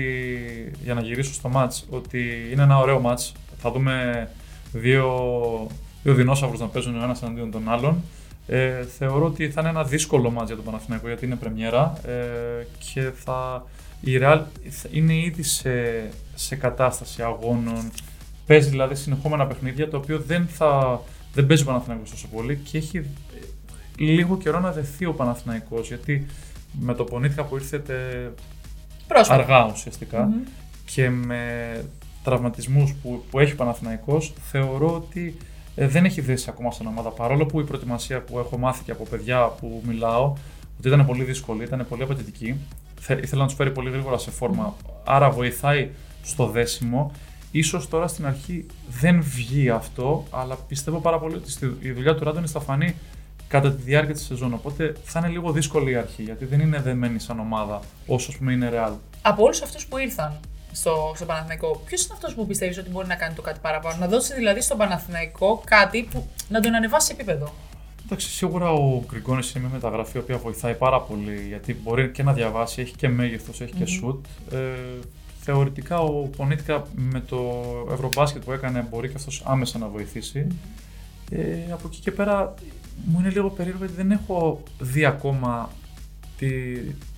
για 0.85 0.95
να 0.95 1.01
γυρίσω 1.01 1.33
στο 1.33 1.49
μάτς 1.49 1.87
ότι 1.91 2.49
είναι 2.53 2.63
ένα 2.63 2.79
ωραίο 2.79 3.01
μάτς. 3.01 3.33
Θα 3.59 3.71
δούμε 3.71 4.29
δύο, 4.73 5.07
δύο 6.03 6.15
δεινόσαυρους 6.15 6.61
να 6.61 6.67
παίζουν 6.67 7.01
ο 7.01 7.05
ένας 7.05 7.23
εναντίον 7.23 7.51
των 7.51 7.63
άλλων. 7.71 8.03
Ε, 8.47 8.85
θεωρώ 8.99 9.25
ότι 9.27 9.51
θα 9.51 9.61
είναι 9.61 9.71
ένα 9.71 9.85
δύσκολο 9.85 10.31
μάτς 10.31 10.47
για 10.47 10.57
τον 10.57 10.65
Παναθηναϊκό 10.65 11.07
γιατί 11.07 11.25
είναι 11.27 11.37
πρεμιέρα 11.37 11.93
ε, 12.07 12.13
και 12.93 13.11
θα, 13.25 13.65
η 14.05 14.19
Real 14.23 14.43
θα- 14.69 14.89
είναι 14.93 15.15
ήδη 15.15 15.43
σε, 15.43 15.71
σε 16.35 16.57
κατάσταση 16.57 17.23
αγώνων. 17.23 17.91
Παίζει 18.47 18.69
δηλαδή 18.69 18.95
συνεχόμενα 18.95 19.47
παιχνίδια 19.47 19.89
το 19.89 19.97
οποίο 19.97 20.19
δεν, 20.19 20.47
θα, 20.47 21.01
δεν 21.35 21.47
παίζει 21.47 21.63
ο 21.63 21.67
Παναθηναϊκός 21.67 22.11
τόσο 22.11 22.29
πολύ 22.29 22.57
και 22.57 22.79
έχει 22.79 22.97
ε, 22.99 23.03
λίγο 23.97 24.37
καιρό 24.37 24.61
να 24.61 24.73
δεθεί 24.73 25.05
ο 25.07 25.13
Παναθηναϊκός 25.13 25.89
γιατί 25.89 26.27
με 26.81 26.95
το 26.95 27.05
πονήθηκα 27.05 27.45
που 27.45 27.57
ήρθε 27.57 27.79
τε- 27.79 28.31
Πρόσφατα. 29.09 29.43
αργά 29.43 29.71
ουσιαστικά 29.73 30.23
Μμμ. 30.23 30.35
και 30.85 31.11
με 31.11 31.41
τραυματισμούς 32.25 32.95
που, 33.03 33.25
που 33.31 33.39
έχει 33.39 33.53
ο 33.53 33.57
Παναθηναϊκός 33.57 34.33
θεωρώ 34.51 34.95
ότι 34.95 35.37
ε, 35.75 35.89
δεν 35.89 36.05
έχει 36.05 36.21
δέσει 36.21 36.47
ακόμα 36.49 36.71
στην 36.71 36.87
ομάδα 36.87 37.09
παρόλο 37.11 37.47
που 37.47 37.61
η 37.61 37.65
προετοιμασία 37.65 38.21
που 38.21 38.39
έχω 38.39 38.59
μάθει 38.59 38.85
και 38.85 38.91
από 38.91 39.05
παιδιά 39.05 39.45
που 39.47 39.83
μιλάω 39.87 40.33
ότι 40.79 40.89
ήταν 40.89 41.07
πολύ 41.07 41.25
δύσκολη, 41.25 41.65
ήταν 41.65 41.87
πολύ 41.89 42.03
απαιτητική 42.03 42.55
Θε- 43.07 43.23
ήθελα 43.25 43.41
να 43.41 43.47
τους 43.47 43.57
φέρει 43.57 43.71
πολύ 43.71 43.91
γρήγορα 43.91 44.19
σε 44.19 44.31
φόρμα 44.31 44.75
άρα 45.05 45.31
βοηθάει 45.31 45.91
στο 46.23 46.47
δέσιμο 46.47 47.13
Ίσως 47.51 47.89
τώρα 47.89 48.07
στην 48.09 48.27
αρχή 48.27 48.67
δεν 48.89 49.23
βγει 49.23 49.71
αυτό, 49.71 50.25
αλλά 50.31 50.57
πιστεύω 50.69 50.99
πάρα 50.99 51.19
πολύ 51.19 51.35
ότι 51.35 51.51
στη- 51.51 51.77
η 51.81 51.91
δουλειά 51.93 52.15
του 52.15 52.25
Ράντονης 52.25 52.51
θα 52.51 52.61
φανεί 52.61 52.95
κατά 53.49 53.73
τη 53.73 53.83
διάρκεια 53.83 54.15
της 54.15 54.25
σεζόν. 54.25 54.53
Οπότε 54.55 54.95
θα 55.05 55.19
είναι 55.19 55.29
λίγο 55.29 55.53
δύσκολη 55.53 55.91
η 55.91 55.95
αρχή, 55.97 56.23
γιατί 56.23 56.45
δεν 56.45 56.61
είναι 56.61 56.81
δεμένη 56.81 57.19
σαν 57.19 57.39
ομάδα 57.41 57.81
όσο 58.07 58.31
ας 58.31 58.37
πούμε 58.37 58.53
είναι 58.53 58.71
Real. 58.75 58.93
Από 59.23 59.43
όλους 59.45 59.63
αυτούς 59.63 59.87
που 59.87 59.99
ήρθαν 59.99 60.41
στο, 60.73 61.13
στο 61.17 61.25
Παναθηναϊκό, 61.25 61.83
ποιος 61.87 62.05
είναι 62.05 62.15
αυτός 62.15 62.35
που 62.35 62.47
πιστεύεις 62.47 62.79
ότι 62.79 62.91
μπορεί 62.91 63.07
να 63.07 63.15
κάνει 63.15 63.35
το 63.35 63.43
κάτι 63.43 63.59
παραπάνω, 63.63 63.97
να 63.99 64.07
δώσει 64.09 64.35
δηλαδή 64.35 64.61
στον 64.61 64.79
Παναθηναϊκό 64.79 65.63
κάτι 65.67 66.03
που 66.11 66.27
να 66.49 66.61
τον 66.61 66.75
ανεβάσει 66.75 67.07
σε 67.07 67.13
επίπεδο. 67.13 67.53
Εντάξει, 68.05 68.29
σίγουρα 68.29 68.73
ο 68.73 69.03
Γκριγκόνης 69.07 69.51
είναι 69.51 69.65
μια 69.65 69.75
μεταγραφή 69.75 70.17
η 70.17 70.21
οποία 70.21 70.39
βοηθάει 70.39 70.75
πάρα 70.75 71.01
πολύ 71.01 71.45
γιατί 71.49 71.77
μπορεί 71.83 72.11
και 72.11 72.23
να 72.23 72.33
διαβάσει, 72.33 72.81
έχει 72.81 72.97
και 72.97 73.09
μέγεθος, 73.09 73.61
έχει 73.61 73.73
και 73.73 73.85
σουτ. 73.85 74.25
Ε, 74.51 74.59
θεωρητικά 75.41 76.01
ο 76.01 76.29
Πονίτικα 76.37 76.87
με 76.95 77.21
το 77.21 77.63
Ευρωμπάσκετ 77.93 78.45
που 78.45 78.53
έκανε 78.53 78.87
μπορεί 78.91 79.09
και 79.09 79.15
αυτός 79.17 79.43
άμεσα 79.47 79.79
να 79.79 79.89
βοηθήσει. 79.89 80.47
Ε, 81.31 81.73
από 81.73 81.87
εκεί 81.87 82.01
και 82.01 82.11
πέρα 82.11 82.55
μου 83.05 83.21
είναι 83.21 83.31
λίγο 83.31 83.51
περίεργο 83.51 83.85
γιατί 83.85 83.95
δεν 83.95 84.11
έχω 84.11 84.63
δει 84.79 85.05
ακόμα 85.05 85.71
τη, 86.39 86.49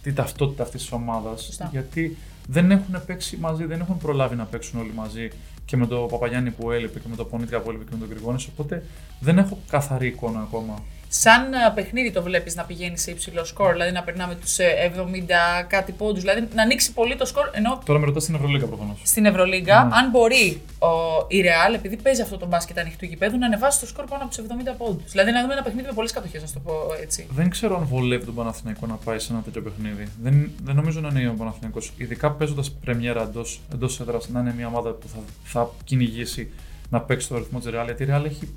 τη 0.02 0.12
ταυτότητα 0.12 0.62
αυτής 0.62 0.80
της 0.80 0.92
ομάδας. 0.92 1.42
Σωστά. 1.42 1.68
Γιατί 1.72 2.16
δεν 2.46 2.70
έχουν 2.70 3.04
παίξει 3.06 3.36
μαζί, 3.36 3.64
δεν 3.64 3.80
έχουν 3.80 3.98
προλάβει 3.98 4.36
να 4.36 4.44
παίξουν 4.44 4.80
όλοι 4.80 4.92
μαζί 4.94 5.28
και 5.66 5.76
με 5.76 5.86
τον 5.86 6.08
Παπαγιάννη 6.08 6.50
που 6.50 6.70
έλειπε 6.70 6.98
και 6.98 7.08
με 7.08 7.16
τον 7.16 7.28
Πονίτικα 7.28 7.60
που 7.60 7.68
έλειπε 7.68 7.84
και 7.84 7.90
με 7.92 7.98
τον 7.98 8.08
Γκριγκόνη. 8.08 8.46
Οπότε 8.52 8.84
δεν 9.20 9.38
έχω 9.38 9.58
καθαρή 9.68 10.06
εικόνα 10.06 10.40
ακόμα. 10.40 10.82
Σαν 11.20 11.52
ε, 11.52 11.56
παιχνίδι 11.74 12.10
το 12.12 12.22
βλέπεις 12.22 12.54
να 12.54 12.62
πηγαίνει 12.64 12.98
σε 12.98 13.10
υψηλό 13.10 13.44
σκορ, 13.44 13.72
δηλαδή 13.72 13.92
να 13.92 14.02
περνάμε 14.02 14.34
τους 14.34 14.56
70 14.58 15.66
κάτι 15.66 15.92
πόντους, 15.92 16.20
δηλαδή 16.20 16.48
να 16.54 16.62
ανοίξει 16.62 16.92
πολύ 16.92 17.16
το 17.16 17.24
σκορ. 17.24 17.48
Ενώ 17.52 17.80
Τώρα 17.84 17.98
με 17.98 18.04
ρωτάς 18.06 18.22
στην 18.22 18.34
Ευρωλίγα 18.34 18.66
προφανώς. 18.66 19.00
στην 19.02 19.24
Ευρωλίγκα, 19.26 19.84
Ναι. 19.84 19.94
αν 19.96 20.10
μπορεί 20.10 20.60
ο, 20.78 20.86
η 21.28 21.42
Real, 21.46 21.74
επειδή 21.74 21.96
παίζει 21.96 22.22
αυτό 22.22 22.36
το 22.36 22.46
μπάσκετ 22.46 22.78
ανοιχτού 22.78 23.04
γηπέδου, 23.04 23.38
να 23.38 23.46
ανεβάσει 23.46 23.80
το 23.80 23.86
σκορ 23.86 24.04
πάνω 24.04 24.22
από 24.24 24.34
τους 24.34 24.44
70 24.44 24.74
πόντους. 24.78 25.10
Δηλαδή 25.10 25.30
να 25.30 25.40
δούμε 25.40 25.52
ένα 25.52 25.62
παιχνίδι 25.62 25.86
με 25.86 25.92
πολλές 25.94 26.12
κατοχές, 26.12 26.42
να 26.42 26.48
το 26.54 26.60
πω 26.60 26.72
έτσι. 27.02 27.26
Δεν 27.30 27.50
ξέρω 27.50 27.76
αν 27.76 27.84
βολεύει 27.84 28.24
τον 28.24 28.34
Παναθηναϊκό 28.34 28.86
να 28.86 28.94
πάει 28.94 29.18
σε 29.18 29.32
ένα 29.32 29.42
τέτοιο 29.42 29.62
παιχνίδι. 29.62 30.08
Δεν, 30.22 30.50
δεν 30.64 30.74
νομίζω 30.74 31.00
να 31.00 31.08
είναι 31.20 31.28
ο 31.28 31.32
Παναθηναϊκός. 31.34 31.92
Ειδικά 31.96 32.30
παίζοντας 32.32 32.70
πρεμιέρα 32.70 33.22
εντός 33.22 33.60
εντός 33.72 34.00
έδρας, 34.00 34.28
να 34.28 34.40
είναι 34.40 34.54
μια 34.56 34.66
ομάδα 34.66 34.90
που 34.90 35.08
θα, 35.08 35.18
θα 35.44 35.70
κυνηγήσει 35.84 36.50
να 36.90 37.00
παίξει 37.00 37.28
το 37.28 37.36
ρυθμό 37.36 37.58
της 37.58 37.68
Real. 37.68 37.84
Γιατί 37.84 38.02
η 38.02 38.06
Real 38.10 38.24
έχει 38.24 38.54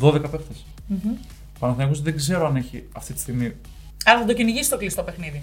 12 0.00 0.12
παίχτες. 0.30 0.64
Mm-hmm. 0.92 1.26
Παναθηναϊκός 1.58 2.02
δεν 2.02 2.16
ξέρω 2.16 2.46
αν 2.46 2.56
έχει 2.56 2.84
αυτή 2.92 3.12
τη 3.12 3.20
στιγμή. 3.20 3.52
Άρα 4.04 4.20
θα 4.20 4.26
το 4.26 4.32
κυνηγήσει 4.32 4.70
το 4.70 4.76
κλειστό 4.76 5.02
παιχνίδι. 5.02 5.42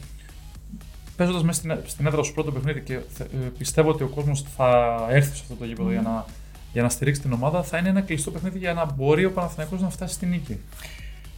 Παίζοντας 1.15 1.43
μέσα 1.43 1.59
στην, 1.59 1.77
στην 1.85 2.05
έδρα 2.05 2.23
σου 2.23 2.33
πρώτο 2.33 2.51
παιχνίδι 2.51 2.81
και 2.81 2.99
θε- 3.13 3.33
ε, 3.33 3.37
πιστεύω 3.57 3.89
ότι 3.89 4.03
ο 4.03 4.07
κόσμος 4.07 4.45
θα 4.57 4.95
έρθει 5.09 5.35
σε 5.35 5.41
αυτό 5.41 5.55
το 5.55 5.65
γήπεδο 5.65 5.91
για, 5.91 6.01
να, 6.01 6.25
για 6.73 6.81
να 6.81 6.89
στηρίξει 6.89 7.21
την 7.21 7.33
ομάδα, 7.33 7.63
θα 7.63 7.77
είναι 7.77 7.89
ένα 7.89 8.01
κλειστό 8.01 8.31
παιχνίδι 8.31 8.57
για 8.57 8.73
να 8.73 8.85
μπορεί 8.85 9.25
ο 9.25 9.31
Παναθηναϊκός 9.31 9.81
να 9.81 9.89
φτάσει 9.89 10.13
στη 10.13 10.25
νίκη. 10.25 10.59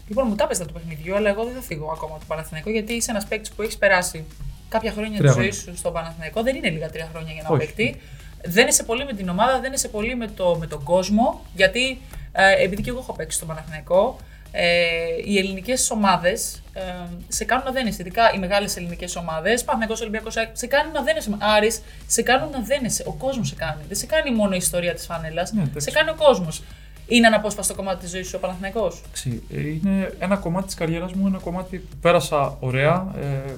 Λοιπόν, 0.07 0.25
μου 0.27 0.35
τα 0.35 0.43
έπαιζε 0.43 0.65
του 0.65 0.73
παιχνιδιού, 0.73 1.15
αλλά 1.15 1.29
εγώ 1.29 1.43
δεν 1.43 1.53
θα 1.53 1.61
φύγω 1.61 1.91
ακόμα 1.95 2.11
από 2.11 2.19
το 2.19 2.25
Παναθηναϊκό 2.27 2.69
γιατί 2.69 2.93
είσαι 2.93 3.11
ένας 3.11 3.25
παίκτης 3.25 3.51
που 3.51 3.61
έχεις 3.61 3.77
περάσει 3.77 4.25
κάποια 4.69 4.91
χρόνια 4.91 5.11
της 5.11 5.19
Τρία 5.19 5.31
ζωής 5.31 5.55
χρόνια. 5.57 5.73
σου 5.73 5.79
στο 5.79 5.91
Παναθηναϊκό. 5.91 6.43
Δεν 6.43 6.55
είναι 6.55 6.69
λίγα 6.69 6.89
τρία 6.89 7.07
χρόνια 7.11 7.33
για 7.33 7.43
να 7.43 7.49
Όχι. 7.49 7.65
παίκτη. 7.65 8.01
Δεν 8.45 8.67
είσαι 8.67 8.83
πολύ 8.83 9.05
με 9.05 9.13
την 9.13 9.29
ομάδα, 9.29 9.59
δεν 9.59 9.73
είσαι 9.73 9.87
πολύ 9.87 10.15
με, 10.15 10.27
το, 10.27 10.55
με 10.59 10.67
τον 10.67 10.83
κόσμο. 10.83 11.41
Γιατί 11.55 12.01
ε, 12.31 12.63
επειδή 12.63 12.81
και 12.81 12.89
εγώ 12.89 12.99
έχω 12.99 13.13
παίξει 13.13 13.37
στο 13.37 13.45
Παναθηναϊκό, 13.45 14.17
ε, 14.57 14.85
οι 15.25 15.37
ελληνικές 15.37 15.91
ομάδες 15.91 16.61
ε, 16.73 16.81
σε 17.27 17.45
κάνουν 17.45 17.65
να 17.65 17.71
δένεσαι. 17.71 18.01
Ειδικά 18.01 18.33
οι 18.33 18.39
μεγάλες 18.39 18.77
ελληνικές 18.77 19.15
ομάδες, 19.15 19.63
Παναθηναϊκός 19.63 20.01
Ολυμπιακός, 20.01 20.33
σε 20.51 20.67
κάνουν 20.67 20.91
να 20.91 21.01
δένεσαι. 21.01 21.35
Άρης, 21.39 21.81
σε 22.07 22.21
κάνουν 22.21 22.49
να 22.49 22.59
δένεσαι. 22.59 23.03
Ο 23.07 23.13
κόσμος 23.13 23.47
σε 23.47 23.55
κάνει. 23.55 23.81
Δεν 23.87 23.97
σε 23.97 24.05
κάνει 24.05 24.31
μόνο 24.35 24.53
η 24.53 24.57
ιστορία 24.57 24.93
της 24.93 25.05
φανέλας. 25.05 25.51
Ναι, 25.51 25.61
εντάξει. 25.61 25.89
σε 25.89 25.97
κάνει 25.97 26.09
ο 26.09 26.15
κόσμος. 26.15 26.63
Είναι 27.07 27.27
αναπόσπαστο 27.27 27.75
κομμάτι 27.75 27.99
της 27.99 28.09
ζωής 28.09 28.27
σου 28.27 28.33
ο 28.35 28.39
Παναθηναϊκός; 28.39 29.01
Εντάξει, 29.05 29.43
ε, 29.53 29.67
Είναι 29.67 30.13
ένα 30.19 30.35
κομμάτι 30.35 30.65
της 30.65 30.75
καριέρας 30.75 31.13
μου, 31.13 31.27
ένα 31.27 31.37
κομμάτι 31.37 31.77
που 31.77 31.95
πέρασα 32.01 32.57
ωραία. 32.59 33.13
Ε, 33.21 33.53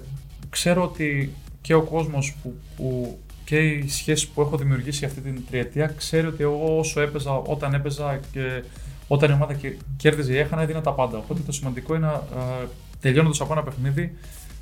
ξέρω 0.49 0.83
ότι 0.83 1.35
και 1.61 1.73
ο 1.73 1.81
κόσμος 1.81 2.35
που, 2.43 2.53
που 2.75 3.17
και 3.45 3.57
οι 3.57 3.87
σχέσεις 3.89 4.27
που 4.27 4.41
έχω 4.41 4.57
δημιουργήσει 4.57 5.05
αυτή 5.05 5.21
την 5.21 5.43
τριετία 5.49 5.93
ξέρει 5.97 6.27
ότι 6.27 6.43
εγώ 6.43 6.77
όσο 6.77 7.01
έπαιζα, 7.01 7.31
όταν 7.31 7.73
έπαιζα 7.73 8.19
και 8.31 8.63
όταν 9.07 9.29
η 9.29 9.33
ομάδα 9.33 9.53
κε- 9.53 9.77
κέρδιζε 9.97 10.33
ή 10.33 10.37
έχανα, 10.37 10.61
έδινα 10.61 10.81
τα 10.81 10.91
πάντα. 10.91 11.17
Οπότε 11.17 11.39
το 11.45 11.51
σημαντικό 11.51 11.95
είναι 11.95 12.07
ε, 12.61 12.65
τελειώνοντας 13.01 13.41
από 13.41 13.53
ένα 13.53 13.63
παιχνίδι 13.63 14.17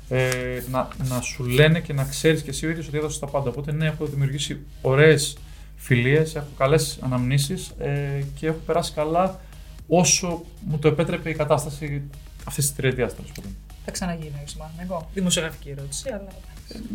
ε, 0.08 0.62
να, 0.70 0.88
να 1.08 1.20
σου 1.20 1.44
λένε 1.44 1.80
και 1.80 1.92
να 1.92 2.04
ξέρεις 2.04 2.42
και 2.42 2.50
εσύ 2.50 2.66
ο 2.66 2.70
ίδιος 2.70 2.86
ότι 2.88 2.96
έδωσες 2.96 3.18
τα 3.18 3.26
πάντα. 3.26 3.48
Οπότε 3.48 3.72
ναι, 3.72 3.86
έχω 3.86 4.04
δημιουργήσει 4.04 4.58
ωραίες 4.82 5.36
φιλίες, 5.76 6.34
έχω 6.34 6.46
καλές 6.58 6.98
αναμνήσεις 7.02 7.68
ε, 7.78 8.24
και 8.34 8.46
έχω 8.46 8.58
περάσει 8.66 8.92
καλά 8.92 9.40
όσο 9.88 10.42
μου 10.66 10.78
το 10.78 10.88
επέτρεπε 10.88 11.30
η 11.30 11.34
κατάσταση 11.34 12.02
αυτής 12.44 12.64
της 12.66 12.76
τριετίας 12.76 13.14
τέλος 13.14 13.32
πάντων. 13.32 13.50
Θα 13.84 13.90
ξαναγίνει 13.90 14.42
στο 14.44 14.58
Παναθηναϊκό. 14.58 15.08
Δημοσιογραφική 15.14 15.70
ερώτηση, 15.70 16.08
αλλά. 16.08 16.28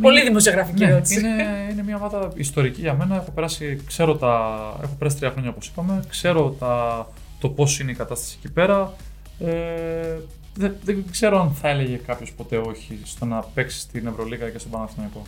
Πολύ 0.01 0.22
δημοσιογραφική 0.24 0.84
Ναι, 0.84 0.89
ερώτηση. 0.91 1.20
είναι, 1.20 1.67
είναι 1.72 1.84
μια 1.84 1.96
ομάδα 1.96 2.31
ιστορική 2.36 2.81
για 2.81 2.93
μένα. 2.93 3.15
Έχω 3.15 3.31
περάσει, 3.31 3.81
ξέρω 3.88 4.15
τα, 4.15 4.51
έχω 4.84 4.96
περάσει 4.98 5.17
τρία 5.17 5.31
χρόνια 5.31 5.50
όπως 5.50 5.67
είπαμε. 5.67 6.03
Ξέρω 6.10 6.55
τα, 6.60 7.08
το 7.41 7.50
πώς 7.50 7.79
είναι 7.79 7.91
η 7.91 7.95
κατάσταση 7.95 8.38
εκεί 8.43 8.53
πέρα. 8.53 8.93
Ε, 9.39 10.17
δεν, 10.55 10.75
δεν 10.83 11.05
ξέρω 11.12 11.41
αν 11.41 11.51
θα 11.53 11.69
έλεγε 11.69 11.95
κάποιος 11.95 12.31
ποτέ 12.33 12.57
όχι 12.57 13.00
στο 13.03 13.25
να 13.25 13.39
παίξει 13.41 13.79
στην 13.79 14.07
Ευρωλίγα 14.07 14.50
και 14.50 14.60
στον 14.60 14.71
Παναθηναϊκό. 14.71 15.21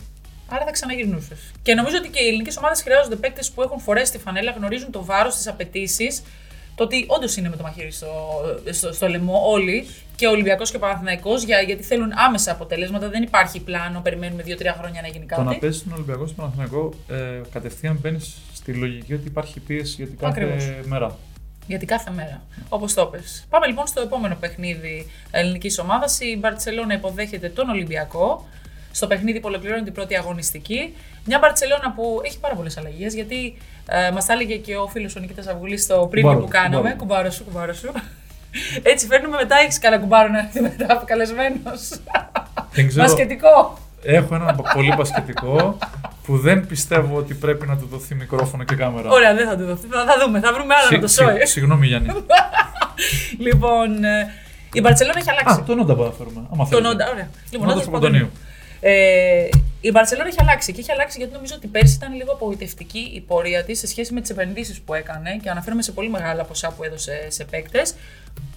Άρα 0.48 0.64
θα 0.64 0.70
ξαναγυρνούσες. 0.70 1.38
Και 1.62 1.74
νομίζω 1.74 1.96
ότι 1.96 2.08
και 2.08 2.22
οι 2.22 2.26
ελληνικές 2.26 2.56
ομάδες 2.56 2.82
χρειάζονται 2.82 3.16
παίκτες 3.16 3.50
που 3.50 3.62
έχουν 3.62 3.80
φορέσει 3.80 4.12
τη 4.12 4.18
φανέλα, 4.18 4.50
γνωρίζουν 4.50 4.90
το 4.90 5.04
βάρος, 5.04 5.36
τι 5.36 5.50
απαιτήσεις. 5.50 6.22
Το 6.74 6.84
ότι 6.84 7.04
όντως 7.08 7.36
είναι 7.36 7.48
με 7.48 7.56
το 7.56 7.62
μαχαίρι 7.62 7.90
στο, 7.90 8.06
στο, 8.70 8.92
στο 8.92 9.08
λαιμό 9.08 9.42
όλοι, 9.46 9.86
και 10.16 10.26
ο 10.26 10.30
Ολυμπιακός 10.30 10.70
και 10.70 10.76
ο 10.76 10.78
Παναθηναϊκός, 10.80 11.42
για, 11.42 11.60
γιατί 11.60 11.82
θέλουν 11.82 12.12
άμεσα 12.26 12.52
αποτελέσματα. 12.52 13.08
Δεν 13.08 13.22
υπάρχει 13.22 13.60
πλάνο, 13.60 14.00
περιμένουμε 14.00 14.42
2-3 14.46 14.46
χρόνια 14.78 15.00
να 15.00 15.08
γίνει 15.08 15.26
Το 15.26 15.42
να 15.42 15.44
κάτι. 15.44 15.58
παίζει 15.58 15.78
στον 15.78 15.92
Ολυμπιακό 15.92 16.26
στον 16.26 16.36
Παναθηναϊκό 16.36 16.92
ε, 17.08 17.40
κατευθείαν 17.52 17.98
μπαίνεις 18.02 18.36
στη 18.54 18.72
λογική 18.72 19.14
ότι 19.14 19.26
υπάρχει 19.26 19.60
πίεση 19.60 19.94
για 19.96 20.06
την 20.06 20.16
κάθε 20.16 20.40
Ακριβώς. 20.40 20.86
μέρα. 20.86 21.18
Γιατί 21.66 21.86
κάθε 21.86 22.10
μέρα. 22.10 22.42
Όπως 22.68 22.94
το 22.94 23.06
πες. 23.06 23.46
Πάμε 23.50 23.66
λοιπόν 23.66 23.86
στο 23.86 24.00
επόμενο 24.00 24.34
παιχνίδι 24.40 25.10
ελληνικής 25.30 25.78
ομάδας. 25.78 26.20
Η 26.20 26.36
Μπαρσελόνα 26.40 26.94
υποδέχεται 26.94 27.48
τον 27.48 27.68
Ολυμπιακό. 27.68 28.48
Στο 28.90 29.06
παιχνίδι 29.06 29.40
που 29.40 29.48
ολοκληρώνει 29.48 29.82
την 29.82 29.92
πρώτη 29.92 30.16
αγωνιστική. 30.16 30.94
Μια 31.24 31.38
Μπαρσελόνα 31.38 31.92
που 31.92 32.20
έχει 32.24 32.38
πάρα 32.38 32.54
πολλές 32.54 32.76
αλλαγές. 32.78 33.14
Γιατί 33.14 33.56
ε, 33.88 34.10
μας 34.10 34.26
τα 34.26 34.32
έλεγε 34.32 34.56
και 34.56 34.76
ο 34.76 34.86
φίλος 34.86 35.16
ο 35.16 35.20
Νικήτας 35.20 35.46
Αυγουλή 35.46 35.76
στο 35.78 36.08
preview 36.12 36.20
Κουμπάρο, 36.20 36.38
που 36.40 36.48
κάναμε. 36.48 36.76
κουμπάρο. 36.76 36.96
Κουμπάρο 36.96 37.30
σου, 37.30 37.44
κουμπάρο 37.44 37.72
σου. 37.72 37.92
Έτσι 38.82 39.06
φέρνουμε 39.06 39.36
μετά. 39.36 39.56
Έχεις 39.56 39.78
κανένα 39.78 40.02
κουμπάρο 40.02 40.28
να 40.28 40.38
έρθει 40.38 40.60
μετά 40.60 41.02
καλεσμένο. 41.06 41.56
Δεν 42.72 42.88
ξέρω, 42.88 43.02
Μασκετικό. 43.02 43.78
έχω 44.02 44.34
ένα 44.34 44.54
πολύ 44.74 44.94
μπασκετικό 44.96 45.78
που 46.26 46.38
δεν 46.38 46.66
πιστεύω 46.66 47.16
ότι 47.16 47.34
πρέπει 47.34 47.66
να 47.66 47.76
του 47.76 47.86
δοθεί 47.90 48.14
μικρόφωνο 48.14 48.64
και 48.64 48.74
κάμερα. 48.74 49.10
Ωραία, 49.10 49.34
δεν 49.34 49.46
θα 49.48 49.56
του 49.56 49.64
δοθεί. 49.64 49.86
Θα, 49.86 50.04
θα 50.04 50.24
δούμε. 50.24 50.40
Θα 50.40 50.52
βρούμε 50.52 50.74
άλλο 50.74 50.88
να 50.90 51.00
το 51.00 51.06
Συ- 51.06 51.16
συ- 51.24 51.30
σώει. 51.30 51.46
Συγγνώμη 51.46 51.86
Γιάννη. 51.86 52.08
λοιπόν, 53.46 54.04
ε, 54.04 54.32
η 54.72 54.80
Μπαρσελόνα 54.80 55.18
έχει 55.18 55.30
αλλάξει. 55.30 55.60
Α, 55.60 55.64
τον 55.64 55.78
Όντα 55.78 55.94
μπορούμε 55.94 56.08
να 56.18 56.24
φέρουμε. 56.24 56.46
Άμα 56.52 56.56
Τον 56.56 56.66
θέλετε. 56.66 56.88
Όντα, 56.88 57.10
ωραία. 57.10 57.28
Λοιπόν, 57.50 57.66
Όντας 57.68 57.76
Όντας 57.82 57.84
Παπαντονίου. 57.90 58.30
Ε, 58.80 59.48
η 59.80 59.90
Μπαρσελόνα 59.90 60.28
έχει 60.28 60.36
αλλάξει 60.40 60.72
και 60.72 60.80
έχει 60.80 60.92
αλλάξει 60.92 61.18
γιατί 61.18 61.32
νομίζω 61.34 61.54
ότι 61.56 61.66
πέρσι 61.66 61.94
ήταν 61.94 62.14
λίγο 62.14 62.32
απογοητευτική 62.32 62.98
η 63.14 63.20
πορεία 63.20 63.64
της 63.64 63.78
σε 63.78 63.86
σχέση 63.86 64.12
με 64.12 64.20
τις 64.20 64.30
επενδύσεις 64.30 64.80
που 64.80 64.94
έκανε 64.94 65.36
και 65.42 65.50
αναφέρομαι 65.50 65.82
σε 65.82 65.92
πολύ 65.92 66.08
μεγάλα 66.10 66.44
ποσά 66.44 66.68
που 66.70 66.84
έδωσε 66.84 67.26
σε 67.28 67.44
παίκτες. 67.44 67.94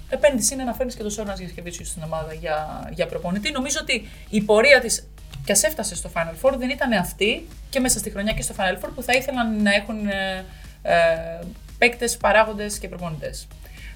Επένδυση 0.10 0.54
είναι 0.54 0.64
να 0.64 0.74
φέρνεις 0.74 0.96
και 0.96 1.04
το 1.04 1.10
Σόρνας 1.10 1.40
Γιασκεβίτσιου 1.40 1.86
στην 1.86 2.04
ομάδα 2.04 2.34
για, 2.34 2.90
για 2.94 3.06
προπονητή. 3.08 3.52
Νομίζω 3.52 3.78
ότι 3.82 4.08
η 4.30 4.42
πορεία 4.42 4.80
της 4.80 5.08
και 5.48 5.54
α 5.54 5.58
έφτασε 5.62 5.96
στο 5.96 6.10
Final 6.14 6.34
Four 6.42 6.54
δεν 6.58 6.70
ήταν 6.70 6.92
αυτή 6.92 7.48
και 7.70 7.80
μέσα 7.80 8.00
στη 8.00 8.10
χρονιά 8.10 8.34
και 8.34 8.42
στο 8.42 8.54
Final 8.58 8.86
Four 8.86 8.90
που 8.96 9.02
θα 9.04 9.14
ήθελαν 9.14 9.62
να 9.62 9.74
έχουν 9.74 10.08
ε, 10.08 10.46
ε, 10.82 11.40
παίκτες, 11.78 12.18
παράγοντες 12.18 12.78
και 12.78 12.88
προπονητές. 12.88 13.48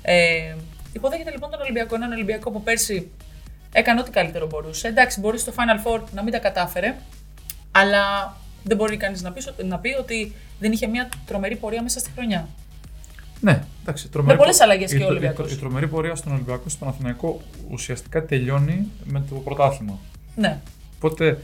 Ε, 0.02 0.56
υποδέχεται 0.94 1.32
λοιπόν 1.32 1.50
τον 1.50 1.60
Ολυμπιακό, 1.62 1.96
έναν 1.96 2.12
Ολυμπιακό 2.12 2.52
που 2.52 2.64
πέρσι 2.64 3.12
έκανε 3.74 4.00
ό,τι 4.00 4.12
καλύτερο 4.12 4.48
μπορούσε. 4.48 4.88
Εντάξει, 4.88 5.20
μπορεί 5.20 5.38
στο 5.38 5.54
Final 5.56 5.88
Four 5.88 6.02
να 6.14 6.24
μην 6.24 6.32
τα 6.34 6.40
κατάφερε, 6.40 6.96
αλλά 7.72 8.36
δεν 8.64 8.78
μπορεί 8.78 8.98
κανείς 8.98 9.22
να, 9.22 9.32
πει- 9.32 9.64
να 9.64 9.80
πει 9.80 9.96
ότι 10.00 10.36
δεν 10.60 10.72
είχε 10.72 10.88
μια 10.88 11.10
τρομερή 11.26 11.56
πορεία 11.56 11.82
μέσα 11.82 12.00
στη 12.00 12.10
χρονιά. 12.16 12.48
Ναι, 13.40 13.64
εντάξει. 13.82 14.08
Τρομερή 14.10 14.38
πολλές 14.38 14.58
πο- 14.58 14.64
αλλαγές 14.64 14.92
η- 14.92 14.98
και 14.98 15.04
ο 15.04 15.06
η- 15.08 15.10
Ολυμπιακός. 15.10 15.52
Η, 15.52 15.58
τρομερή 15.58 15.88
πορεία 15.88 16.16
στον 16.16 16.32
Ολυμπιακό 16.34 16.70
στο 16.70 16.86
Παναθηναϊκό 16.86 17.42
ουσιαστικά 17.70 18.26
τελειώνει 18.26 18.88
με 19.04 19.24
το 19.30 19.36
πρωτάθλημα. 19.36 20.00
Ναι. 20.36 20.60
Οπότε 21.02 21.40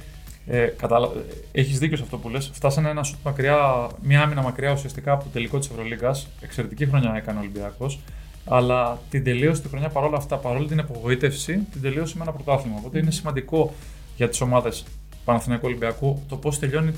ε, 0.48 0.66
καταλα... 0.66 1.10
έχεις 1.52 1.80
δίκιο 1.80 1.98
σε 1.98 2.04
αυτό 2.04 2.18
που 2.18 2.30
λες. 2.30 2.50
Φτάσανε 2.54 2.90
ένα 2.90 3.04
σουτ 3.04 3.18
μακριά, 3.24 3.88
μια 4.02 4.22
άμυνα 4.22 4.42
μακριά 4.42 4.72
ουσιαστικά 4.72 5.12
από 5.12 5.24
το 5.24 5.30
τελικό 5.30 5.60
της 5.60 5.70
Ευρωλίγα. 5.70 6.16
Εξαιρετική 6.42 6.86
χρονιά 6.86 7.14
έκανε 7.16 7.38
ο 7.38 7.42
Ολυμπιακός. 7.42 8.00
Αλλά 8.46 9.00
την 9.10 9.24
τελείωσε 9.24 9.62
τη 9.62 9.68
χρονιά 9.68 9.90
παρόλα 9.90 10.18
αυτά, 10.18 10.36
παρόλη 10.36 10.68
την 10.68 10.80
απογοήτευση, 10.80 11.60
την 11.72 11.82
τελείωσε 11.82 12.18
με 12.18 12.24
ένα 12.24 12.32
πρωτάθλημα. 12.32 12.76
Οπότε 12.78 13.00
είναι 13.00 13.12
σημαντικό 13.12 13.74
για 14.16 14.30
τις 14.30 14.42
ομάδες 14.42 14.86
Παναθηναϊκού 15.26 15.66
Ολυμπιακού 15.68 16.24
το 16.28 16.36
πώς 16.36 16.60
τελειώνει, 16.60 16.94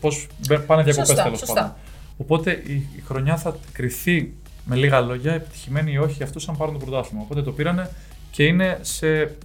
πώς 0.00 0.26
πάνε 0.66 0.82
διακοπές 0.82 0.94
Σωστά, 0.94 1.22
τέλος 1.22 1.38
σωστά. 1.38 1.54
πάντων. 1.54 1.76
Οπότε 2.16 2.62
η, 2.66 2.72
η 2.72 3.02
χρονιά 3.06 3.36
θα 3.36 3.56
κρυθεί 3.72 4.32
με 4.64 4.76
λίγα 4.76 5.00
λόγια 5.00 5.32
επιτυχημένη 5.32 5.92
ή 5.92 5.98
όχι 5.98 6.12
για 6.12 6.24
αυτού 6.24 6.50
αν 6.50 6.56
πάρουν 6.56 6.78
το 6.78 6.84
πρωτάθλημα. 6.84 7.22
Οπότε 7.22 7.42
το 7.42 7.52
πήρανε 7.52 7.90
και 8.30 8.44
είναι 8.44 8.78
σε. 8.80 9.36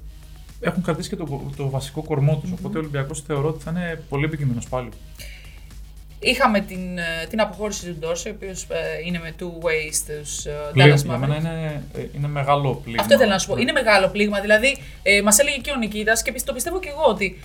Έχουν 0.62 0.84
κρατήσει 0.84 1.10
και 1.10 1.16
το, 1.16 1.52
το 1.58 1.70
βασικό 1.70 2.04
κορμό 2.04 2.36
τους. 2.42 2.52
Οπότε 2.52 2.78
ο 2.78 2.80
Ολυμπιακός 2.80 3.22
θεωρώ 3.22 3.48
ότι 3.48 3.64
θα 3.64 3.72
είναι 3.72 4.02
πολύ 4.10 4.26
επικίνδυνο 4.26 4.62
πάλι. 4.70 4.90
Είχαμε 6.20 6.60
την, 6.60 6.98
ε, 6.98 7.26
την 7.30 7.42
αποχώρηση 7.42 7.86
του 7.86 7.96
Ντόρσε, 8.00 8.30
ο 8.30 8.32
οποίος 8.36 8.68
είναι 9.06 9.20
με 9.20 9.34
two 9.40 9.44
ways 9.44 9.92
στου 9.94 10.50
Πλήγμα, 10.74 10.94
Dallas 10.96 11.04
για 11.06 11.18
μένα 11.18 11.36
Mavericks. 11.36 11.40
είναι, 11.40 11.84
ε, 11.94 12.06
είναι 12.16 12.28
μεγάλο 12.28 12.76
πλήγμα. 12.84 13.02
Αυτό 13.02 13.14
ήθελα 13.14 13.32
να 13.32 13.38
σου 13.40 13.48
πω. 13.48 13.58
Είναι 13.58 13.72
μεγάλο 13.72 14.08
πλήγμα. 14.08 14.40
Δηλαδή, 14.40 14.78
ε, 15.04 15.22
μας 15.22 15.40
έλεγε 15.40 15.58
και 15.58 15.72
ο 15.72 15.76
Νικήτας 15.76 16.22
και 16.22 16.32
πι- 16.32 16.44
το 16.46 16.54
πιστεύω 16.54 16.80
και 16.80 16.90
εγώ 16.90 17.04
ότι 17.08 17.40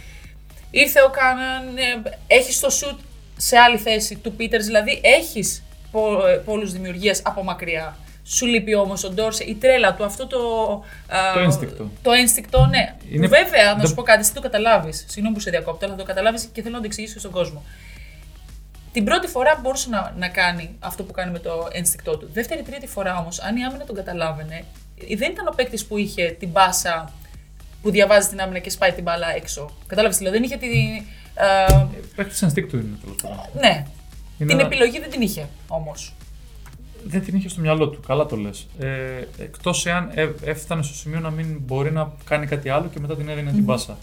ήρθε 0.70 1.02
ο 1.02 1.10
Κάναν, 1.10 1.76
ε, 1.76 2.10
έχεις 2.26 2.60
το 2.60 2.70
σουτ 2.70 2.98
σε 3.36 3.56
άλλη 3.56 3.78
θέση 3.78 4.16
του 4.16 4.32
Πίτερ, 4.32 4.62
δηλαδή 4.62 5.00
έχεις 5.02 5.62
πόλου 6.44 6.68
δημιουργία 6.68 7.16
από 7.22 7.42
μακριά. 7.44 7.96
Σου 8.26 8.46
λείπει 8.46 8.74
όμως 8.74 9.04
ο 9.04 9.10
Ντόρσε, 9.10 9.44
η 9.44 9.54
τρέλα 9.54 9.94
του, 9.94 10.04
αυτό 10.04 10.26
το. 10.26 10.38
α, 11.08 11.32
Το 11.32 11.38
ένστικτο. 11.40 11.90
Το 12.02 12.10
ένστικτο, 12.12 12.66
ναι. 12.66 12.94
Είναι- 13.10 13.28
Που 13.28 13.34
βέβαια, 13.34 13.64
να 13.72 13.74
δεν- 13.76 13.86
σου 13.86 13.94
πω 13.94 14.02
κάτι, 14.02 14.20
εσύ 14.20 14.34
το 14.34 14.40
καταλάβεις. 14.40 15.04
Συγγνώμη 15.08 15.34
που 15.34 15.40
σε 15.40 15.50
διακόπτω, 15.50 15.86
αλλά 15.86 15.94
το 15.94 16.04
καταλάβεις 16.04 16.44
και 16.52 16.62
θέλω 16.62 16.74
να 16.74 16.80
το 16.80 16.86
εξηγήσω 16.86 17.18
στον 17.18 17.30
κόσμο. 17.30 17.62
Την 18.92 19.04
πρώτη 19.04 19.26
φορά 19.26 19.58
μπορούσε 19.62 19.88
να, 19.88 20.14
να 20.18 20.28
κάνει 20.28 20.70
αυτό 20.80 21.02
που 21.02 21.12
κάνει 21.12 21.30
με 21.32 21.38
το 21.38 21.68
ένστικτό 21.72 22.16
του. 22.18 22.28
Δεύτερη, 22.32 22.62
τρίτη 22.62 22.86
φορά 22.86 23.18
όμως, 23.18 23.40
αν 23.40 23.56
η 23.56 23.64
άμυνα 23.64 23.84
τον 23.84 23.94
καταλάβαινε, 23.96 24.64
ε, 25.10 25.16
δεν 25.16 25.30
ήταν 25.30 25.46
ο 25.46 25.52
παίκτης 25.56 25.84
που 25.86 25.96
είχε 25.98 26.36
την 26.38 26.48
μπάσα 26.48 27.12
που 27.82 27.90
διαβάζει 27.90 28.28
την 28.28 28.40
άμυνα 28.40 28.58
και 28.58 28.70
σπάει 28.70 28.92
την 28.92 29.02
μπάλα 29.02 29.34
έξω. 29.36 29.70
Κατάλαβε 29.86 30.14
δηλαδή, 30.16 30.36
δεν 30.38 30.46
είχε 30.46 30.56
την. 30.56 31.04
ε, 31.34 31.86
Παίχτη 32.16 32.38
ενστίκτου 32.42 32.76
είναι 32.76 32.96
τέλος 33.00 33.16
πάντων. 33.22 33.38
ναι, 33.60 33.68
Είναι 33.68 33.86
την 34.38 34.50
ένα- 34.50 34.62
επιλογή 34.62 35.00
δεν 35.00 35.10
την 35.10 35.20
είχε 35.20 35.48
όμως. 35.68 36.14
Δεν 37.06 37.22
την 37.24 37.36
είχε 37.36 37.48
στο 37.48 37.60
μυαλό 37.60 37.88
του. 37.88 38.00
Καλά 38.06 38.26
το 38.26 38.36
λες. 38.36 38.66
Ε, 38.78 38.88
Εκτός 39.38 39.86
εάν 39.86 40.10
ε, 40.14 40.28
έφτανε 40.44 40.82
στο 40.82 40.94
σημείο 40.94 41.20
να 41.20 41.30
μην 41.30 41.60
μπορεί 41.66 41.92
να 41.92 42.12
κάνει 42.24 42.46
κάτι 42.46 42.68
άλλο 42.68 42.88
και 42.92 43.00
μετά 43.00 43.16
την 43.16 43.28
έδινε 43.28 43.50
την 43.50 43.64
πάσα. 43.64 43.96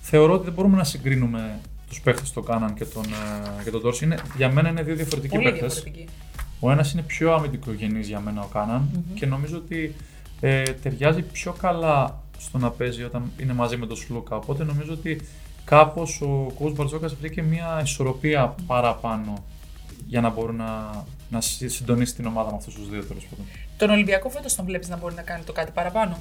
Θεωρώ 0.00 0.32
ότι 0.32 0.44
δεν 0.44 0.52
μπορούμε 0.52 0.76
να 0.76 0.84
συγκρίνουμε 0.84 1.58
τους 1.88 2.00
παίχτες 2.00 2.32
το 2.32 2.40
Κάναν 2.40 2.74
και 2.74 2.84
τον, 2.84 3.04
ε, 3.04 3.62
και 3.64 3.70
τον 3.70 3.80
Τόρση. 3.80 4.04
Είναι, 4.04 4.18
για 4.36 4.52
μένα 4.52 4.68
είναι 4.68 4.82
δύο 4.82 4.94
διαφορετικοί 4.94 5.36
Πολύ 5.36 5.50
παίχτες. 5.50 5.72
διαφορετική. 5.74 6.08
Ο 6.60 6.70
ένας 6.70 6.92
είναι 6.92 7.02
πιο 7.02 7.32
αμυντικογενής 7.34 8.08
για 8.08 8.20
μένα 8.20 8.42
ο 8.42 8.46
καναν 8.46 9.04
και 9.14 9.26
νομίζω 9.26 9.56
ότι 9.56 9.94
ε, 10.40 10.62
ταιριάζει 10.62 11.22
πιο 11.22 11.52
καλά 11.52 12.22
στο 12.38 12.58
να 12.58 12.70
παίζει 12.70 13.02
όταν 13.02 13.30
είναι 13.40 13.52
μαζί 13.52 13.76
με 13.76 13.86
τον 13.86 13.96
Σλούκα. 13.96 14.36
Οπότε 14.36 14.64
νομίζω 14.64 14.92
ότι 14.92 15.20
κάπως 15.64 16.20
ο 16.20 16.52
coach 16.60 16.72
Μπαρτζόκας 16.74 17.14
βρήκε 17.14 17.42
μια 17.42 17.80
ισορροπία 17.84 18.54
παραπάνω 18.66 19.44
για 20.06 20.20
να 20.20 20.28
μπορεί 20.30 20.54
να, 20.54 20.90
να 21.28 21.40
συντονίσει 21.40 22.14
την 22.14 22.26
ομάδα 22.26 22.50
με 22.50 22.56
αυτούς 22.56 22.74
τους 22.74 22.88
δύο 22.88 23.04
τέλος 23.04 23.24
πάντων. 23.30 23.46
Τον 23.76 23.90
Ολυμπιακό 23.90 24.28
φέτος 24.28 24.54
τον 24.54 24.64
βλέπεις 24.64 24.88
να 24.88 24.96
μπορεί 24.96 25.14
να 25.14 25.22
κάνει 25.22 25.44
το 25.44 25.52
κάτι 25.52 25.72
παραπάνω; 25.72 26.18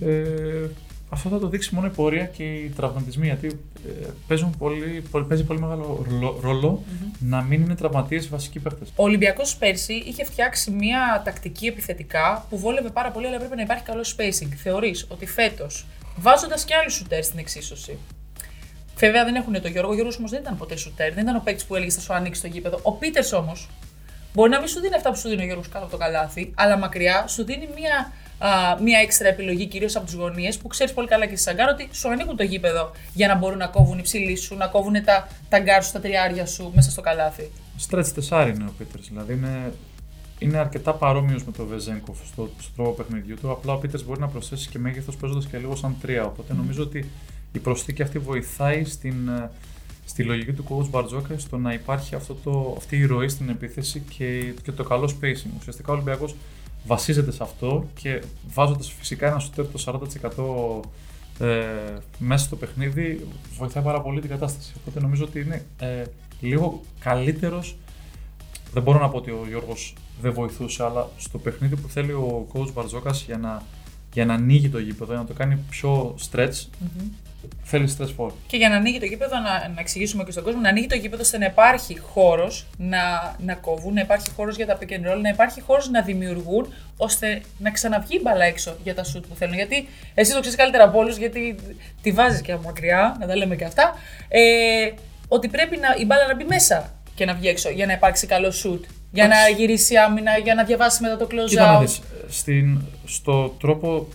Ε, 0.00 0.68
αυτό 1.08 1.28
θα 1.28 1.38
το 1.38 1.48
δείξει 1.48 1.74
μόνο 1.74 1.86
η 1.86 1.90
πορεία 1.90 2.24
και 2.24 2.54
οι 2.54 2.72
τραυματισμοί. 2.76 3.26
Γιατί 3.26 3.46
ε, 3.46 4.06
παίζουν 4.26 4.56
πολύ, 4.58 5.04
πολύ, 5.10 5.24
παίζει 5.24 5.44
πολύ 5.44 5.60
μεγάλο 5.60 6.06
ρόλο 6.40 6.82
mm-hmm. 6.82 7.16
να 7.18 7.42
μην 7.42 7.60
είναι 7.62 7.74
τραυματίες 7.74 8.24
οι 8.24 8.28
βασικοί 8.28 8.58
παίχτε. 8.58 8.84
Ο 8.96 9.02
Ολυμπιακός 9.02 9.56
πέρσι 9.56 9.94
είχε 9.94 10.24
φτιάξει 10.24 10.70
μια 10.70 11.22
τακτική 11.24 11.66
επιθετικά 11.66 12.46
που 12.50 12.58
βόλευε 12.58 12.88
πάρα 12.88 13.10
πολύ, 13.10 13.26
αλλά 13.26 13.38
πρέπει 13.38 13.56
να 13.56 13.62
υπάρχει 13.62 13.84
καλό 13.84 14.02
spacing. 14.16 14.48
Θεωρείς 14.56 15.06
ότι 15.08 15.26
φέτος, 15.26 15.86
βάζοντας 16.16 16.64
και 16.64 16.74
άλλους 16.74 16.94
σουτέρ 16.94 17.24
στην 17.24 17.38
εξίσωση, 17.38 17.98
Βέβαια 18.96 19.24
δεν 19.24 19.34
έχουν 19.34 19.60
το 19.62 19.68
Γιώργο. 19.68 19.90
Ο 19.90 19.94
Γιώργος 19.94 20.18
όμως 20.18 20.30
δεν 20.30 20.40
ήταν 20.40 20.56
ποτέ 20.56 20.76
σουτέρ. 20.76 21.12
Δεν 21.12 21.22
ήταν 21.22 21.36
ο 21.36 21.40
παίκτης 21.44 21.64
που 21.64 21.74
έλεγε 21.74 21.90
θα 21.90 22.00
σου 22.00 22.14
ανοίξει 22.14 22.40
το 22.40 22.46
γήπεδο. 22.46 22.78
Ο 22.82 22.92
Πίτερς 22.92 23.32
όμως 23.32 23.68
μπορεί 24.34 24.50
να 24.50 24.58
μην 24.58 24.68
σου 24.68 24.80
δίνει 24.80 24.94
αυτά 24.94 25.10
που 25.10 25.16
σου 25.16 25.28
δίνει 25.28 25.42
ο 25.42 25.44
Γιώργος 25.44 25.68
κάτω 25.68 25.84
από 25.84 25.92
το 25.92 25.96
καλάθι, 25.98 26.52
αλλά 26.54 26.76
μακριά 26.78 27.26
σου 27.26 27.44
δίνει 27.44 27.68
μια, 27.74 28.12
α, 28.48 28.80
μια 28.82 28.98
έξτρα 28.98 29.28
επιλογή, 29.28 29.66
κυρίως 29.66 29.96
από 29.96 30.06
τις 30.06 30.16
γωνίες, 30.16 30.52
που 30.62 30.68
ξέρεις 30.68 30.92
πολύ 30.92 31.08
καλά 31.08 31.26
και 31.26 31.36
στη 31.36 31.44
Σαγκάρ 31.44 31.68
ότι 31.68 31.88
σου 31.92 32.08
ανοίγουν 32.08 32.36
το 32.36 32.42
γήπεδο 32.42 32.90
για 33.12 33.28
να 33.28 33.34
μπορούν 33.34 33.58
να 33.58 33.66
κόβουν 33.66 33.98
οι 33.98 34.02
ψηλοί 34.02 34.36
σου, 34.36 34.56
να 34.56 34.66
κόβουν 34.66 35.04
τα, 35.04 35.28
τα 35.48 35.58
γκάρ 35.58 35.84
σου, 35.84 35.92
τα 35.92 36.00
τριάρια 36.00 36.46
σου 36.46 36.72
μέσα 36.74 36.90
στο 36.90 37.00
καλάθι. 37.00 37.50
Στρέτ 37.76 38.06
τεσάρι 38.06 38.50
είναι 38.50 38.64
ο 38.64 38.72
Πίτερς. 38.78 39.08
Δηλαδή 39.08 39.32
είναι, 39.32 39.72
είναι 40.38 40.58
αρκετά 40.58 40.92
παρόμοιος 40.94 41.44
με 41.44 41.52
τον 41.52 41.66
Βεζέγκοφ 41.66 42.18
στο, 42.26 42.50
στο 42.60 42.70
τρόπο 42.76 42.90
παιχνιδιού 42.90 43.36
του. 43.40 43.50
Απλά 43.50 43.72
ο 43.72 43.76
Πίτερς 43.76 44.04
μπορεί 44.04 44.20
να 44.20 44.28
προσθέσει 44.28 44.68
και 44.68 44.78
μέγεθος 44.78 45.16
παίζοντας 45.16 45.46
και 45.46 45.58
λίγο 45.58 45.76
σαν 45.76 45.96
τρία. 46.00 46.24
Οπότε 46.24 46.52
mm. 46.52 46.56
νομίζω 46.56 46.82
ότι 46.82 47.10
η 47.54 47.58
προσθήκη 47.58 48.02
αυτή 48.02 48.18
βοηθάει 48.18 48.84
στην, 48.84 49.28
ε, 49.28 49.50
στη 50.04 50.22
λογική 50.22 50.52
του 50.52 50.64
coach 50.68 50.88
Μπαρτζόκα 50.90 51.38
στο 51.38 51.58
να 51.58 51.72
υπάρχει 51.72 52.14
αυτό 52.14 52.34
το, 52.34 52.74
αυτή 52.76 52.96
η 52.96 53.04
ροή 53.04 53.28
στην 53.28 53.48
επίθεση 53.48 54.02
και, 54.16 54.54
και 54.62 54.72
το 54.72 54.84
καλό 54.84 55.10
spacing. 55.10 55.50
Ουσιαστικά 55.58 55.90
ο 55.90 55.92
Ολυμπιακός 55.92 56.34
βασίζεται 56.86 57.32
σε 57.32 57.42
αυτό 57.42 57.88
και 57.94 58.22
βάζοντας 58.54 58.92
φυσικά 58.98 59.26
ένα 59.26 59.38
σουτέρ 59.38 59.66
το 59.66 60.90
40% 61.40 61.46
ε, 61.46 61.64
μέσα 62.18 62.44
στο 62.44 62.56
παιχνίδι 62.56 63.26
βοηθάει 63.58 63.82
πάρα 63.82 64.00
πολύ 64.00 64.20
την 64.20 64.30
κατάσταση. 64.30 64.72
Οπότε 64.80 65.00
νομίζω 65.00 65.24
ότι 65.24 65.40
είναι 65.40 65.64
ε, 65.78 66.04
λίγο 66.40 66.80
καλύτερος 67.00 67.76
δεν 68.74 68.82
μπορώ 68.82 68.98
να 68.98 69.08
πω 69.08 69.16
ότι 69.16 69.30
ο 69.30 69.44
Γιώργος 69.48 69.94
δεν 70.20 70.32
βοηθούσε, 70.32 70.84
αλλά 70.84 71.10
στο 71.16 71.38
παιχνίδι 71.38 71.76
που 71.76 71.88
θέλει 71.88 72.12
ο 72.12 72.46
coach 72.52 72.72
Μπαρτζόκας 72.74 73.22
για 73.22 73.38
να, 73.38 73.62
για 74.12 74.24
να 74.24 74.34
ανοίγει 74.34 74.68
το 74.68 74.78
γήπεδο, 74.78 75.12
για 75.12 75.20
να 75.20 75.26
το 75.26 75.32
κάνει 75.32 75.58
πιο 75.70 76.14
stretch, 76.30 76.48
mm-hmm. 76.48 77.08
Θέλεις 77.62 77.96
stress 77.98 78.30
Και 78.46 78.56
για 78.56 78.68
να 78.68 78.76
ανοίγει 78.76 78.98
το 78.98 79.04
γήπεδο, 79.04 79.38
να, 79.38 79.68
να 79.74 79.80
εξηγήσουμε 79.80 80.24
και 80.24 80.30
στον 80.30 80.44
κόσμο, 80.44 80.60
να 80.60 80.68
ανοίγει 80.68 80.86
το 80.86 80.94
γήπεδο 80.94 81.22
ώστε 81.22 81.38
να 81.38 81.44
υπάρχει 81.44 81.98
χώρος 81.98 82.66
να, 82.76 83.34
να 83.38 83.54
κόβουν, 83.54 83.94
να 83.94 84.00
υπάρχει 84.00 84.30
χώρος 84.30 84.56
για 84.56 84.66
τα 84.66 84.78
pick 84.80 84.90
and 84.90 85.12
roll, 85.12 85.20
να 85.20 85.28
υπάρχει 85.28 85.60
χώρος 85.60 85.90
να 85.90 86.02
δημιουργούν, 86.02 86.72
ώστε 86.96 87.40
να 87.58 87.70
ξαναβγεί 87.70 88.16
η 88.16 88.20
μπαλά 88.22 88.44
έξω 88.44 88.76
για 88.82 88.94
τα 88.94 89.04
σουτ 89.04 89.26
που 89.26 89.34
θέλουν. 89.34 89.54
Γιατί 89.54 89.88
εσύ 90.14 90.32
το 90.32 90.40
ξέρεις 90.40 90.58
καλύτερα 90.58 90.84
από 90.84 90.98
όλους, 90.98 91.16
γιατί 91.16 91.56
τη 92.02 92.12
βάζεις 92.12 92.40
και 92.40 92.52
από 92.52 92.62
μακριά, 92.62 93.16
να 93.20 93.26
τα 93.26 93.36
λέμε 93.36 93.56
και 93.56 93.64
αυτά. 93.64 93.94
Ε, 94.28 94.90
ότι 95.28 95.48
πρέπει 95.48 95.76
να, 95.76 95.88
η 95.98 96.04
μπάλα 96.04 96.26
να 96.26 96.34
μπει 96.34 96.44
μέσα 96.44 96.92
και 97.14 97.24
να 97.24 97.34
βγει 97.34 97.48
έξω 97.48 97.70
για 97.70 97.86
να 97.86 97.92
υπάρξει 97.92 98.26
καλό 98.26 98.50
σουτ. 98.50 98.84
Για 99.12 99.28
να 99.28 99.48
γυρίσει 99.56 99.96
άμυνα, 99.96 100.38
για 100.38 100.54
να 100.54 100.64
διαβάσει 100.64 101.02
μετά 101.02 101.16
το 101.16 101.26
close 101.30 101.48
Κοίτα 101.48 101.82
out. 101.82 102.00
στην, 102.28 102.80
στο 103.04 103.48
τρόπο 103.60 104.08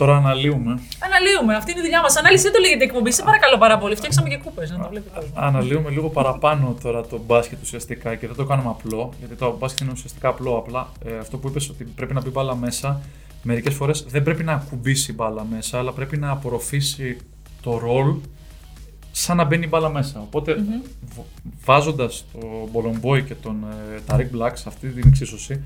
Τώρα 0.00 0.16
αναλύουμε. 0.16 0.80
Αναλύουμε. 1.06 1.54
Αυτή 1.54 1.70
είναι 1.70 1.80
η 1.80 1.82
δουλειά 1.82 2.00
μας. 2.00 2.16
Ανάλυση 2.16 2.42
δεν 2.42 2.52
το 2.52 2.58
λέγεται 2.60 2.84
εκπομπή. 2.84 3.12
Σε 3.12 3.22
παρακαλώ 3.22 3.58
πάρα 3.58 3.78
πολύ. 3.78 3.94
Φτιάξαμε 3.94 4.28
και 4.28 4.36
κούπες. 4.36 4.70
Να 4.70 4.78
το 4.78 4.88
βλέπει 4.88 5.10
κόσμο. 5.14 5.30
Αναλύουμε 5.34 5.90
λίγο 5.90 6.08
παραπάνω 6.08 6.76
τώρα 6.82 7.00
το 7.06 7.20
μπάσκετ 7.26 7.58
ουσιαστικά 7.62 8.14
και 8.14 8.26
δεν 8.26 8.36
το 8.36 8.44
κάνουμε 8.44 8.68
απλό. 8.68 9.12
Γιατί 9.18 9.34
το 9.34 9.56
μπάσκετ 9.58 9.80
είναι 9.80 9.90
ουσιαστικά 9.92 10.28
απλό. 10.28 10.56
Απλά 10.56 10.88
ε, 11.04 11.16
αυτό 11.18 11.38
που 11.38 11.48
είπες 11.48 11.68
ότι 11.68 11.84
πρέπει 11.84 12.14
να 12.14 12.20
μπει 12.20 12.30
μπάλα 12.30 12.54
μέσα. 12.54 13.00
Μερικές 13.42 13.74
φορές 13.74 14.04
δεν 14.08 14.22
πρέπει 14.22 14.44
να 14.44 14.66
κουμπίσει 14.70 15.12
μπάλα 15.12 15.46
μέσα, 15.50 15.78
αλλά 15.78 15.92
πρέπει 15.92 16.16
να 16.16 16.30
απορροφήσει 16.30 17.16
το 17.62 17.78
ρολ 17.78 18.14
σαν 19.12 19.36
να 19.36 19.44
μπαίνει 19.44 19.66
μπάλα 19.66 19.88
μέσα. 19.88 20.20
Οπότε 20.20 20.56
mm-hmm. 20.58 21.22
βάζοντας 21.64 22.24
τον 22.32 22.68
Μπολομπόη 22.70 23.22
και 23.22 23.34
τον 23.34 23.64
ε, 23.94 24.00
Ταρικ 24.06 24.30
Μπλακς 24.30 24.60
σε 24.60 24.68
αυτή 24.68 24.88
την 24.88 25.04
εξίσωση, 25.06 25.62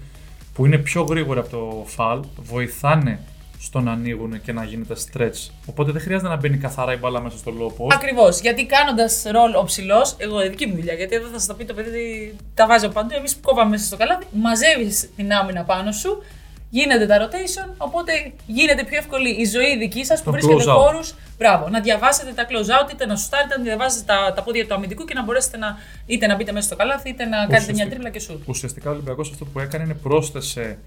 που 0.55 0.67
είναι 0.67 0.79
πιο 0.79 1.03
γρήγοροι 1.03 1.39
από 1.39 1.49
το 1.49 1.85
φαλ, 1.87 2.21
βοηθάνε 2.43 3.21
στο 3.65 3.81
να 3.81 3.93
ανοίγουν 3.93 4.41
και 4.43 4.53
να 4.53 4.65
γίνεται 4.65 4.95
stretch. 4.95 5.51
Οπότε 5.67 5.93
δεν 5.93 6.01
χρειάζεται 6.01 6.29
να 6.29 6.37
μπαίνει 6.37 6.57
καθαρά 6.57 6.93
η 6.93 6.97
μπάλα 6.97 7.21
μέσα 7.21 7.37
στο 7.37 7.53
low 7.59 7.83
post. 7.83 7.93
Ακριβώς. 7.93 8.41
Γιατί 8.41 8.67
κάνοντας 8.67 9.23
ρολ 9.31 9.55
ο 9.55 9.65
ψηλός, 9.65 10.15
εγώ 10.19 10.45
η 10.45 10.49
δική 10.49 10.67
μου 10.67 10.75
δουλειά, 10.75 10.95
γιατί 10.95 11.15
εδώ 11.15 11.27
θα 11.27 11.39
σας 11.39 11.47
το 11.47 11.55
πει 11.55 11.65
το 11.65 11.75
παιδί, 11.75 12.37
τα 12.55 12.67
βάζω 12.67 12.89
παντού. 12.89 13.15
Εμείς 13.15 13.39
κόβαμε 13.43 13.71
μέσα 13.71 13.85
στο 13.85 13.97
καλάθι, 13.97 14.27
μαζεύεις 14.33 15.11
την 15.17 15.33
άμυνα 15.33 15.63
πάνω 15.65 15.93
σου, 15.93 16.23
γίνεται 16.71 17.07
τα 17.07 17.17
rotation, 17.23 17.69
οπότε 17.77 18.33
γίνεται 18.47 18.85
πιο 18.85 18.99
εύκολη 18.99 19.31
η 19.31 19.45
ζωή 19.45 19.79
δική 19.79 20.05
σας 20.05 20.23
που 20.23 20.31
βρίσκεται 20.31 20.63
χώρους. 20.63 21.15
Μπράβο, 21.39 21.69
να 21.69 21.81
διαβάσετε 21.81 22.33
τα 22.33 22.47
close 22.49 22.87
out, 22.87 22.93
είτε 22.93 23.07
να 23.07 23.17
σου 23.17 23.25
στάρετε, 23.25 23.57
να 23.57 23.63
διαβάζετε 23.63 24.03
τα, 24.07 24.33
τα 24.37 24.43
πόδια 24.43 24.67
του 24.67 24.75
αμυντικού 24.75 25.05
και 25.05 25.15
να 25.15 25.23
μπορέσετε 25.23 25.57
να, 25.57 25.79
είτε 26.07 26.27
να 26.27 26.35
μπείτε 26.37 26.53
μέσα 26.53 26.67
στο 26.67 26.77
καλάθι, 26.77 27.09
είτε 27.09 27.25
να 27.25 27.47
κάνετε 27.47 27.73
μια 27.73 27.89
τρίπλα 27.89 28.11
και 28.11 28.21
σου. 28.21 28.43
Ουσιαστικά 28.47 28.91
ο 28.91 28.93
Ολυμπιακός 28.93 29.31
αυτό 29.31 29.45
που 29.45 29.61
έκανε 29.61 29.85
είναι 29.85 29.95
πρόσθεσε 29.95 30.79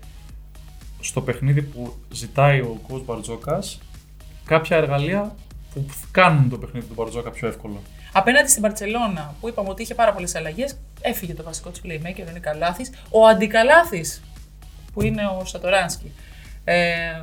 στο 1.07 1.21
παιχνίδι 1.21 1.61
που 1.61 1.95
ζητάει 2.11 2.59
ο 2.59 2.81
coach 2.89 3.01
Μπαρτζόκας 3.05 3.79
κάποια 4.45 4.77
εργαλεία 4.77 5.35
που 5.73 5.85
κάνουν 6.11 6.49
το 6.49 6.57
παιχνίδι 6.57 6.85
του 6.85 6.93
Μπαρτζόκα 6.93 7.29
πιο 7.29 7.47
εύκολο. 7.47 7.81
Απέναντι 8.11 8.49
στην 8.49 8.61
Παρσελώνα, 8.61 9.35
που 9.39 9.47
είπαμε 9.47 9.69
ότι 9.69 9.81
είχε 9.81 9.95
πάρα 9.95 10.13
πολλές 10.13 10.35
αλλαγές, 10.35 10.77
έφυγε 11.01 11.33
το 11.33 11.43
βασικό 11.43 11.69
της 11.69 11.81
playmaker, 11.83 12.25
ο 12.27 12.31
Νικαλάθη. 12.33 12.85
Ο 13.09 13.25
αντικαλάθης, 13.27 14.21
που 14.93 15.03
είναι 15.03 15.21
ο 15.25 15.45
Σατοράνσκι. 15.45 16.11
Ε, 16.63 17.19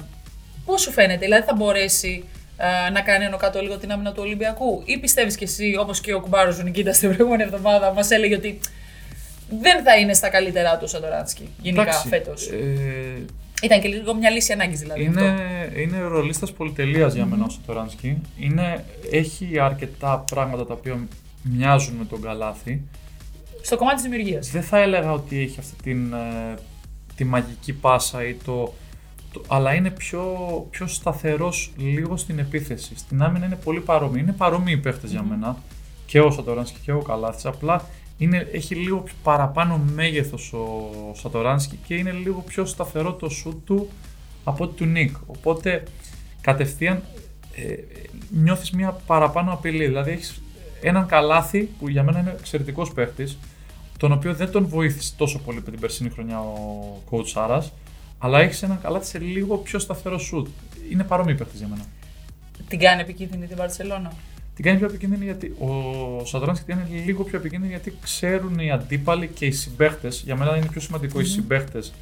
Πώς 0.64 0.80
σου 0.80 0.90
φαίνεται, 0.92 1.24
δηλαδή 1.24 1.46
θα 1.46 1.54
μπορέσει 1.54 2.24
ε, 2.56 2.90
να 2.90 3.00
κάνει 3.00 3.24
ενώ 3.24 3.36
κάτω 3.36 3.60
λίγο 3.60 3.78
την 3.78 3.92
άμυνα 3.92 4.12
του 4.12 4.22
Ολυμπιακού, 4.22 4.82
ή 4.84 4.98
πιστεύεις 4.98 5.36
κι 5.36 5.44
εσύ, 5.44 5.76
όπως 5.80 6.00
και 6.00 6.14
ο 6.14 6.20
Κουμπάρος 6.20 6.62
Νικήτα 6.62 6.90
την 6.90 7.14
προηγούμενη 7.14 7.42
εβδομάδα, 7.42 7.92
μας 7.92 8.10
έλεγε 8.10 8.34
ότι 8.34 8.60
δεν 9.60 9.82
θα 9.82 9.96
είναι 9.96 10.14
στα 10.14 10.28
καλύτερά 10.28 10.72
του 10.72 10.82
ο 10.82 10.86
Σατοράνσκι 10.86 11.48
γενικά 11.60 11.92
φέτος; 11.92 12.48
Ε, 12.48 13.24
ήταν 13.62 13.80
και 13.80 13.88
λίγο 13.88 14.14
μια 14.14 14.30
λύση 14.30 14.52
ανάγκης 14.52 14.80
δηλαδή. 14.80 15.02
Είναι, 15.02 15.20
αυτό. 15.20 15.80
είναι 15.80 16.00
ρολίστας 16.00 16.52
πολυτελείας 16.52 17.14
για 17.14 17.26
μένα 17.26 17.44
ο 17.44 17.48
Σατοράνσκι. 17.48 18.20
Έχει 19.10 19.58
αρκετά 19.58 20.24
πράγματα 20.30 20.66
τα 20.66 20.74
οποία 20.74 21.06
μοιάζουν 21.42 21.94
με 21.94 22.04
τον 22.04 22.20
Καλάθι. 22.20 22.82
Στο 23.62 23.76
κομμάτι 23.76 23.96
της 23.96 24.04
δημιουργίας. 24.04 24.50
Δεν 24.50 24.62
θα 24.62 24.78
έλεγα 24.78 25.12
ότι 25.12 25.40
έχει 25.40 25.60
αυτή 25.60 25.82
την, 25.82 26.12
ε, 26.12 26.54
τη 27.16 27.24
μαγική 27.24 27.72
πάσα 27.72 28.26
ή 28.26 28.34
το, 28.34 28.74
αλλά 29.46 29.74
είναι 29.74 29.90
πιο, 29.90 30.26
πιο 30.70 30.86
σταθερός 30.86 31.72
λίγο 31.76 32.16
στην 32.16 32.38
επίθεση. 32.38 32.96
Στην 32.96 33.22
άμυνα 33.22 33.46
είναι 33.46 33.58
πολύ 33.64 33.80
παρόμοιο. 33.80 34.20
Είναι 34.20 34.32
παρόμοιοι 34.32 34.82
οι 34.84 35.06
για 35.06 35.22
μένα 35.22 35.56
και 36.06 36.20
ο 36.20 36.30
Σατοράνσκι 36.30 36.78
και 36.84 36.92
ο 36.92 37.02
Καλάθι. 37.02 37.48
Απλά 37.48 37.88
είναι, 38.18 38.48
έχει 38.52 38.74
λίγο 38.74 39.04
παραπάνω 39.22 39.76
μέγεθος 39.94 40.52
ο 40.52 40.90
Σατοράνσκι 41.14 41.78
και 41.86 41.94
είναι 41.94 42.12
λίγο 42.12 42.40
πιο 42.40 42.64
σταθερό 42.64 43.12
το 43.12 43.28
σουτ 43.28 43.66
του 43.66 43.88
από 44.44 44.66
του 44.66 44.84
Νίκ. 44.84 45.16
Οπότε 45.26 45.82
κατευθείαν 46.40 47.02
ε, 47.54 47.74
νιώθεις 48.30 48.70
μια 48.70 48.90
παραπάνω 49.06 49.52
απειλή. 49.52 49.86
Δηλαδή 49.86 50.10
έχεις 50.10 50.42
έναν 50.80 51.06
καλάθι 51.06 51.68
που 51.78 51.88
για 51.88 52.02
μένα 52.02 52.20
είναι 52.20 52.34
εξαιρετικός 52.38 52.92
παίχτης, 52.92 53.38
τον 53.98 54.12
οποίο 54.12 54.34
δεν 54.34 54.50
τον 54.50 54.66
βοήθησε 54.66 55.12
τόσο 55.16 55.38
πολύ 55.38 55.62
την 55.62 55.80
περσίνη 55.80 56.10
χρονιά 56.10 56.40
ο 56.40 57.02
coach 57.10 57.26
Σάρας, 57.26 57.72
αλλά 58.18 58.40
έχεις 58.40 58.62
έναν 58.62 58.80
καλάθι 58.82 59.06
σε 59.06 59.18
λίγο 59.18 59.56
πιο 59.56 59.78
σταθερό 59.78 60.18
σουτ. 60.18 60.48
Είναι 60.90 61.04
παρόμοιο 61.04 61.34
παίχτης 61.34 61.58
για 61.58 61.68
μένα. 61.68 61.84
Την 62.68 62.78
κάνει 62.78 63.00
επικίνδυνη 63.00 63.46
την 63.46 63.56
Παρσελώνα 63.56 64.12
την 64.54 64.64
κάνει 64.64 64.78
πιο 64.78 64.86
επικίνδυνη 64.86 65.24
γιατί 65.24 65.46
ο 65.58 66.24
Σαντοράνσκι 66.24 66.64
την 66.64 66.76
κάνει 66.76 67.02
λίγο 67.04 67.24
πιο 67.24 67.38
επικίνδυνη 67.38 67.72
γιατί 67.72 67.98
ξέρουν 68.02 68.58
οι 68.58 68.70
αντίπαλοι 68.70 69.28
και 69.28 69.46
οι 69.46 69.52
συμπαίχτες. 69.52 70.22
Για 70.24 70.36
μένα 70.36 70.56
είναι 70.56 70.66
πιο 70.70 70.80
σημαντικό 70.80 71.18
mm-hmm. 71.18 71.22
οι 71.22 71.26
συμπαίχτες 71.26 71.92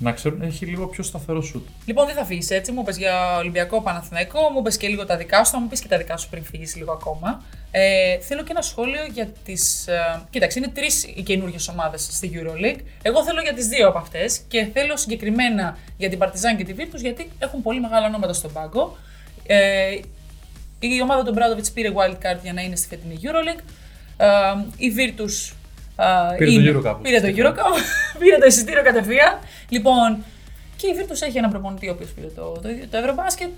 να 0.00 0.12
ξέρουν, 0.12 0.42
έχει 0.42 0.66
λίγο 0.66 0.86
πιο 0.86 1.02
σταθερό 1.02 1.42
σουτ. 1.42 1.66
Λοιπόν, 1.84 2.06
δεν 2.06 2.14
θα 2.14 2.24
φύγει 2.24 2.46
έτσι. 2.48 2.72
Μου 2.72 2.80
είπε 2.80 2.92
για 2.98 3.36
Ολυμπιακό 3.36 3.82
Παναθηναϊκό, 3.82 4.40
μου 4.52 4.58
είπε 4.58 4.70
και 4.70 4.88
λίγο 4.88 5.06
τα 5.06 5.16
δικά 5.16 5.44
σου, 5.44 5.52
θα 5.52 5.60
μου 5.60 5.68
πεις 5.68 5.80
και 5.80 5.88
τα 5.88 5.98
δικά 5.98 6.16
σου 6.16 6.28
πριν 6.28 6.44
φύγεις 6.44 6.76
λίγο 6.76 6.92
ακόμα. 6.92 7.42
Ε, 7.70 8.18
θέλω 8.18 8.42
και 8.42 8.50
ένα 8.50 8.62
σχόλιο 8.62 9.04
για 9.12 9.32
τις. 9.44 9.86
Ε, 9.86 10.22
κοίταξε, 10.30 10.58
είναι 10.58 10.68
τρεις 10.68 11.04
οι 11.04 11.22
καινούργιες 11.22 11.68
ομάδες 11.68 12.08
στη 12.10 12.30
Euroleague. 12.34 12.80
Εγώ 13.02 13.24
θέλω 13.24 13.40
για 13.40 13.54
τις 13.54 13.66
δύο 13.66 13.88
από 13.88 13.98
αυτές 13.98 14.40
και 14.48 14.68
θέλω 14.72 14.96
συγκεκριμένα 14.96 15.78
για 15.96 16.08
την 16.08 16.18
Παρτιζάν 16.18 16.56
και 16.56 16.64
τη 16.64 16.74
Virtus 16.78 17.00
γιατί 17.00 17.28
έχουν 17.38 17.62
πολύ 17.62 17.80
μεγάλα 17.80 18.06
ονόματα 18.06 18.32
στον 18.32 18.52
πάγκο. 18.52 18.96
Ε, 19.46 19.98
η 20.94 21.02
ομάδα 21.02 21.24
του 21.24 21.32
Μπράδοβιτ 21.32 21.66
πήρε 21.74 21.92
wildcard 21.94 22.38
για 22.42 22.52
να 22.52 22.62
είναι 22.62 22.76
στη 22.76 22.86
φετινή 22.88 23.20
Euroleague. 23.22 23.62
Ε, 24.16 24.26
η 24.76 24.92
Virtus 24.96 25.54
Πήρε 26.38 26.72
το 26.72 26.80
Eurocup. 26.80 26.96
Πήρε 27.02 27.20
το 27.20 27.28
Eurocup, 27.36 27.76
πήρε 28.20 28.38
το 28.38 28.46
εισιτήριο 28.46 28.82
κατευθείαν. 28.82 29.38
Λοιπόν, 29.68 30.24
και 30.76 30.86
η 30.86 30.90
Virtus 30.98 31.22
έχει 31.26 31.38
έναν 31.38 31.50
προπονητή 31.50 31.88
ο 31.88 31.92
οποίος 31.92 32.10
πήρε 32.10 32.26
το, 32.26 32.42
το, 32.62 32.68
το 32.90 32.98
Eurobasket. 32.98 33.50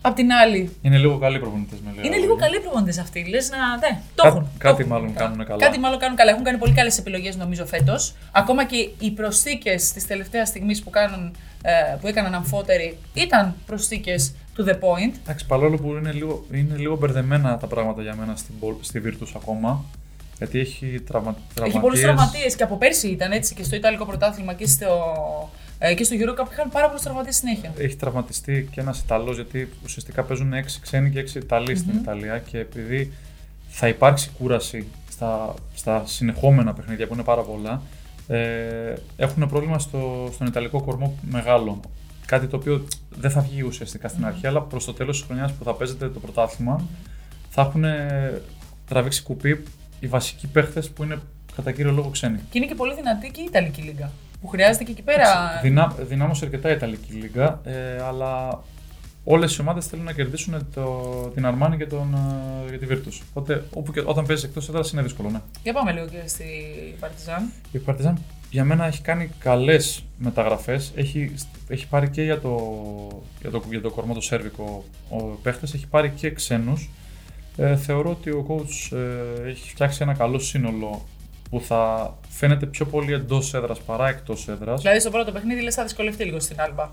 Απ' 0.00 0.14
την 0.14 0.32
άλλη. 0.32 0.76
Είναι 0.82 0.96
λίγο 0.98 1.18
καλοί 1.18 1.38
προπονητές 1.38 1.78
με 1.84 2.06
Είναι 2.06 2.16
λίγο 2.16 2.36
καλοί 2.36 2.60
προπονητές 2.60 2.98
αυτοί. 2.98 3.24
Λες 3.28 3.50
να. 3.50 3.56
Ναι, 3.90 4.00
το 4.14 4.22
Κά, 4.22 4.28
έχουν. 4.28 4.48
κάτι 4.58 4.76
το 4.76 4.82
έχουν. 4.82 4.92
μάλλον 4.92 5.14
κάνουν 5.14 5.44
καλά. 5.46 5.64
Κάτι 5.64 5.78
μάλλον 5.78 5.98
κάνουν 5.98 6.16
καλά. 6.16 6.30
Έχουν 6.30 6.44
κάνει 6.44 6.58
πολύ 6.58 6.72
καλές 6.72 6.98
επιλογές 6.98 7.36
νομίζω 7.36 7.66
φέτος. 7.66 8.14
Ακόμα 8.32 8.64
και 8.64 8.76
οι 8.98 9.10
προσθήκες 9.10 9.92
της 9.92 10.06
τελευταίας 10.06 10.48
στιγμής 10.48 10.82
που, 10.82 10.90
κάνουν, 10.90 11.36
ε, 11.62 11.70
που 12.00 12.06
έκαναν 12.06 12.34
αμφότεροι 12.34 12.98
ήταν 13.14 13.54
προσθήκες 13.66 14.34
to 14.56 14.64
the 14.68 14.72
point. 14.72 15.12
Εντάξει, 15.22 15.46
παρόλο 15.46 15.76
που 15.76 15.88
είναι 15.88 16.12
λίγο, 16.12 16.44
είναι 16.52 16.76
λίγο 16.76 16.96
μπερδεμένα 16.96 17.58
τα 17.58 17.66
πράγματα 17.66 18.02
για 18.02 18.14
μένα 18.14 18.36
στην, 18.36 18.54
Bol- 18.60 18.76
στη 18.80 19.02
Virtus 19.06 19.28
ακόμα. 19.36 19.84
Γιατί 20.38 20.58
έχει 20.58 21.00
τραυμα, 21.06 21.36
Έχει 21.62 21.78
πολλούς 21.80 22.00
τραυματίες 22.00 22.56
και 22.56 22.62
από 22.62 22.76
πέρσι 22.76 23.08
ήταν 23.08 23.32
έτσι 23.32 23.54
και 23.54 23.64
στο 23.64 23.76
Ιταλικό 23.76 24.04
πρωτάθλημα 24.06 24.52
και 24.54 24.66
στο, 24.66 24.88
ε, 25.78 25.94
και 25.94 26.04
στο 26.04 26.16
Eurocup 26.18 26.50
είχαν 26.52 26.70
πάρα 26.70 26.86
πολλούς 26.86 27.02
τραυματίες 27.02 27.36
συνέχεια. 27.36 27.72
Έχει 27.78 27.96
τραυματιστεί 27.96 28.68
και 28.70 28.80
ένας 28.80 29.00
Ιταλός, 29.00 29.34
γιατί 29.34 29.68
ουσιαστικά 29.84 30.22
παίζουν 30.22 30.52
6 30.52 30.78
ξένοι 30.80 31.10
και 31.10 31.20
6 31.20 31.34
ιταλοι 31.34 31.76
στην 31.76 31.94
Ιταλία. 31.94 32.38
Και 32.38 32.58
επειδή 32.58 33.12
θα 33.68 33.88
υπάρξει 33.88 34.30
κούραση 34.38 34.86
στα, 35.10 35.54
στα 35.74 36.02
συνεχόμενα 36.06 36.72
παιχνίδια 36.72 37.06
που 37.06 37.14
είναι 37.14 37.22
πάρα 37.22 37.42
πολλά, 37.42 37.82
ε, 38.28 38.94
έχουν 39.16 39.48
πρόβλημα 39.48 39.78
στο, 39.78 40.30
στον 40.32 40.46
Ιταλικό 40.46 40.82
κορμό 40.82 41.18
μεγάλο. 41.30 41.80
Κάτι 42.26 42.46
το 42.46 42.56
οποίο 42.56 42.86
δεν 43.18 43.30
θα 43.30 43.40
βγει 43.40 43.62
ουσιαστικά 43.62 44.08
στην 44.08 44.24
αρχή, 44.26 44.46
αλλά 44.46 44.60
προς 44.60 44.84
το 44.84 44.92
τέλος 44.92 45.16
της 45.16 45.26
χρονιάς 45.26 45.52
που 45.52 45.64
θα 45.64 45.74
παίζεται 45.74 46.08
το 46.08 46.20
πρωτάθλημα, 46.20 46.86
θα 47.50 47.62
έχουν 47.62 47.84
ε, 47.84 48.42
τραβήξει 48.88 49.22
κουπί 49.22 49.62
οι 50.00 50.06
βασικοί 50.06 50.46
παίχτες 50.46 50.90
που 50.90 51.04
είναι 51.04 51.18
κατά 51.56 51.72
κύριο 51.72 51.92
λόγο 51.92 52.08
ξένοι. 52.08 52.38
Και 52.50 52.58
είναι 52.58 52.66
και 52.66 52.74
πολύ 52.74 52.94
δυνατή 52.94 53.30
και 53.30 53.40
η 53.40 53.44
Ιταλική 53.48 53.82
Λίγκα. 53.82 54.10
Που 54.40 54.46
χρειάζεται 54.48 54.84
και 54.84 54.90
εκεί 54.90 55.02
πέρα. 55.02 55.60
Δυνά, 55.62 55.94
δυνάμωσε 56.00 56.44
αρκετά 56.44 56.70
η 56.70 56.72
Ιταλική 56.72 57.12
Λίγκα, 57.12 57.60
ε, 57.64 58.02
αλλά 58.02 58.62
όλες 59.24 59.56
οι 59.56 59.60
ομάδες 59.60 59.86
θέλουν 59.86 60.04
να 60.04 60.12
κερδίσουν 60.12 60.66
το, 60.74 60.84
την 61.34 61.46
Αρμάνη 61.46 61.76
και, 61.76 61.86
τον, 61.86 62.14
ε, 62.66 62.76
και 62.76 62.86
τη 62.86 62.86
Virtus. 62.90 63.22
Οπότε 63.30 63.64
όπου 63.72 63.92
και, 63.92 64.02
όταν 64.04 64.26
παίζεις 64.26 64.44
εκτός 64.44 64.68
έδρα 64.68 64.82
είναι 64.92 65.02
δύσκολο, 65.02 65.30
ναι. 65.30 65.40
Για 65.62 65.72
πάμε 65.72 65.92
λίγο 65.92 66.06
και 66.06 66.22
στη 66.26 66.44
Παρτιζάν. 67.00 67.50
Η 67.72 67.78
Παρτιζάν 67.78 68.18
για 68.50 68.64
μένα 68.64 68.86
έχει 68.86 69.02
κάνει 69.02 69.30
καλές 69.38 70.04
μεταγραφές. 70.18 70.92
Έχει, 70.96 71.34
έχει 71.68 71.88
πάρει 71.88 72.10
και 72.10 72.22
για 72.22 72.40
το, 72.40 72.58
για 73.40 73.50
το, 73.50 73.62
για 73.70 73.80
το 73.80 73.90
κορμό 73.90 74.14
το 74.14 74.20
Σέρβικο 74.20 74.84
ο 75.08 75.16
παίχτες, 75.16 75.74
έχει 75.74 75.86
πάρει 75.86 76.10
και 76.10 76.30
ξένους. 76.30 76.90
Ε, 77.56 77.76
θεωρώ 77.76 78.10
ότι 78.10 78.30
ο 78.30 78.46
coach 78.48 78.96
ε, 78.96 79.48
έχει 79.48 79.70
φτιάξει 79.70 80.02
ένα 80.02 80.14
καλό 80.14 80.38
σύνολο 80.38 81.06
που 81.50 81.60
θα 81.60 82.14
φαίνεται 82.36 82.66
πιο 82.66 82.86
πολύ 82.86 83.12
εντός 83.12 83.54
έδρας 83.54 83.78
παρά 83.80 84.08
εκτός 84.08 84.48
έδρας. 84.48 84.80
Δηλαδή 84.82 85.00
στο 85.00 85.10
πρώτο 85.10 85.32
παιχνίδι 85.32 85.60
λες 85.62 85.74
θα 85.74 85.82
δυσκολευτεί 85.82 86.24
λίγο 86.24 86.40
στην 86.40 86.60
Άλμπα. 86.60 86.88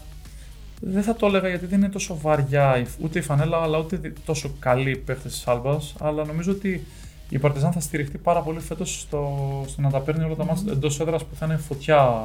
Δεν 0.82 1.04
θα 1.04 1.16
το 1.16 1.26
έλεγα 1.26 1.48
γιατί 1.48 1.66
δεν 1.66 1.80
είναι 1.80 1.90
τόσο 1.90 2.18
βαριά 2.22 2.78
η- 2.78 2.86
ούτε 3.02 3.20
η 3.20 3.22
φανέλα, 3.22 3.58
αλλά 3.62 3.78
ούτε 3.78 3.96
δι- 3.96 4.18
τόσο 4.26 4.52
καλή 4.60 4.90
η 4.92 4.98
παίχτε 4.98 5.28
της 5.30 5.48
Άλμπας. 5.48 5.94
Αλλά 6.00 6.26
νομίζω 6.26 6.52
ότι 6.52 6.88
η 7.30 7.40
Παρτιζάν 7.40 7.72
θα 7.72 7.80
στηριχτεί 7.80 8.18
πάρα 8.18 8.40
πολύ 8.42 8.60
φέτος 8.60 9.00
στο, 9.02 9.40
στο 9.68 9.82
να 9.82 9.90
τα 9.90 10.00
παίρνει 10.00 10.24
όλα 10.24 10.36
τα 10.36 10.46
μάτια 10.46 10.72
εντός 10.72 11.00
έδρας 11.00 11.24
που 11.26 11.36
θα 11.36 11.46
είναι 11.46 11.58
φωτιά 11.58 12.22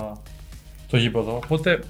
το 0.89 0.97
γήπεδο. 0.97 1.35
Οπότε 1.45 1.81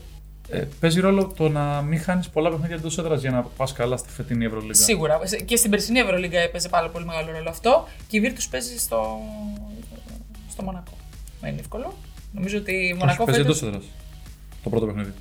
ε, 0.51 0.65
παίζει 0.81 1.01
ρόλο 1.01 1.27
το 1.37 1.49
να 1.49 1.83
μην 1.83 2.01
χάνεις 2.01 2.29
πολλά 2.29 2.51
παιχνίδια 2.51 2.77
εντός 2.77 2.99
έδρας 2.99 3.21
για 3.21 3.31
να 3.31 3.43
πας 3.43 3.73
καλά 3.73 3.97
στη 3.97 4.09
φετινή 4.11 4.45
Ευρωλίγα. 4.45 4.75
Σίγουρα. 4.75 5.21
Και 5.45 5.57
στην 5.57 5.71
περσινή 5.71 5.99
Ευρωλίγκα 5.99 6.39
έπαιζε 6.39 6.69
πάρα 6.69 6.89
πολύ 6.89 7.05
μεγάλο 7.05 7.31
ρόλο 7.31 7.49
αυτό. 7.49 7.89
Και 8.09 8.17
η 8.17 8.21
Virtus 8.25 8.47
παίζει 8.51 8.79
στο, 8.79 9.19
στο 10.51 10.63
Μονακό. 10.63 10.93
Δεν 11.41 11.51
είναι 11.51 11.61
εύκολο. 11.61 11.95
Νομίζω 12.33 12.59
ότι 12.59 12.73
η 12.73 12.85
Όχι, 12.85 12.95
Μονακό 12.95 13.25
παίζει 13.25 13.41
εντός 13.41 13.59
φέτος... 13.59 13.75
έδρας. 13.75 13.91
Το 14.63 14.71
πρώτο 14.71 14.87
παιχνίδι. 14.87 15.13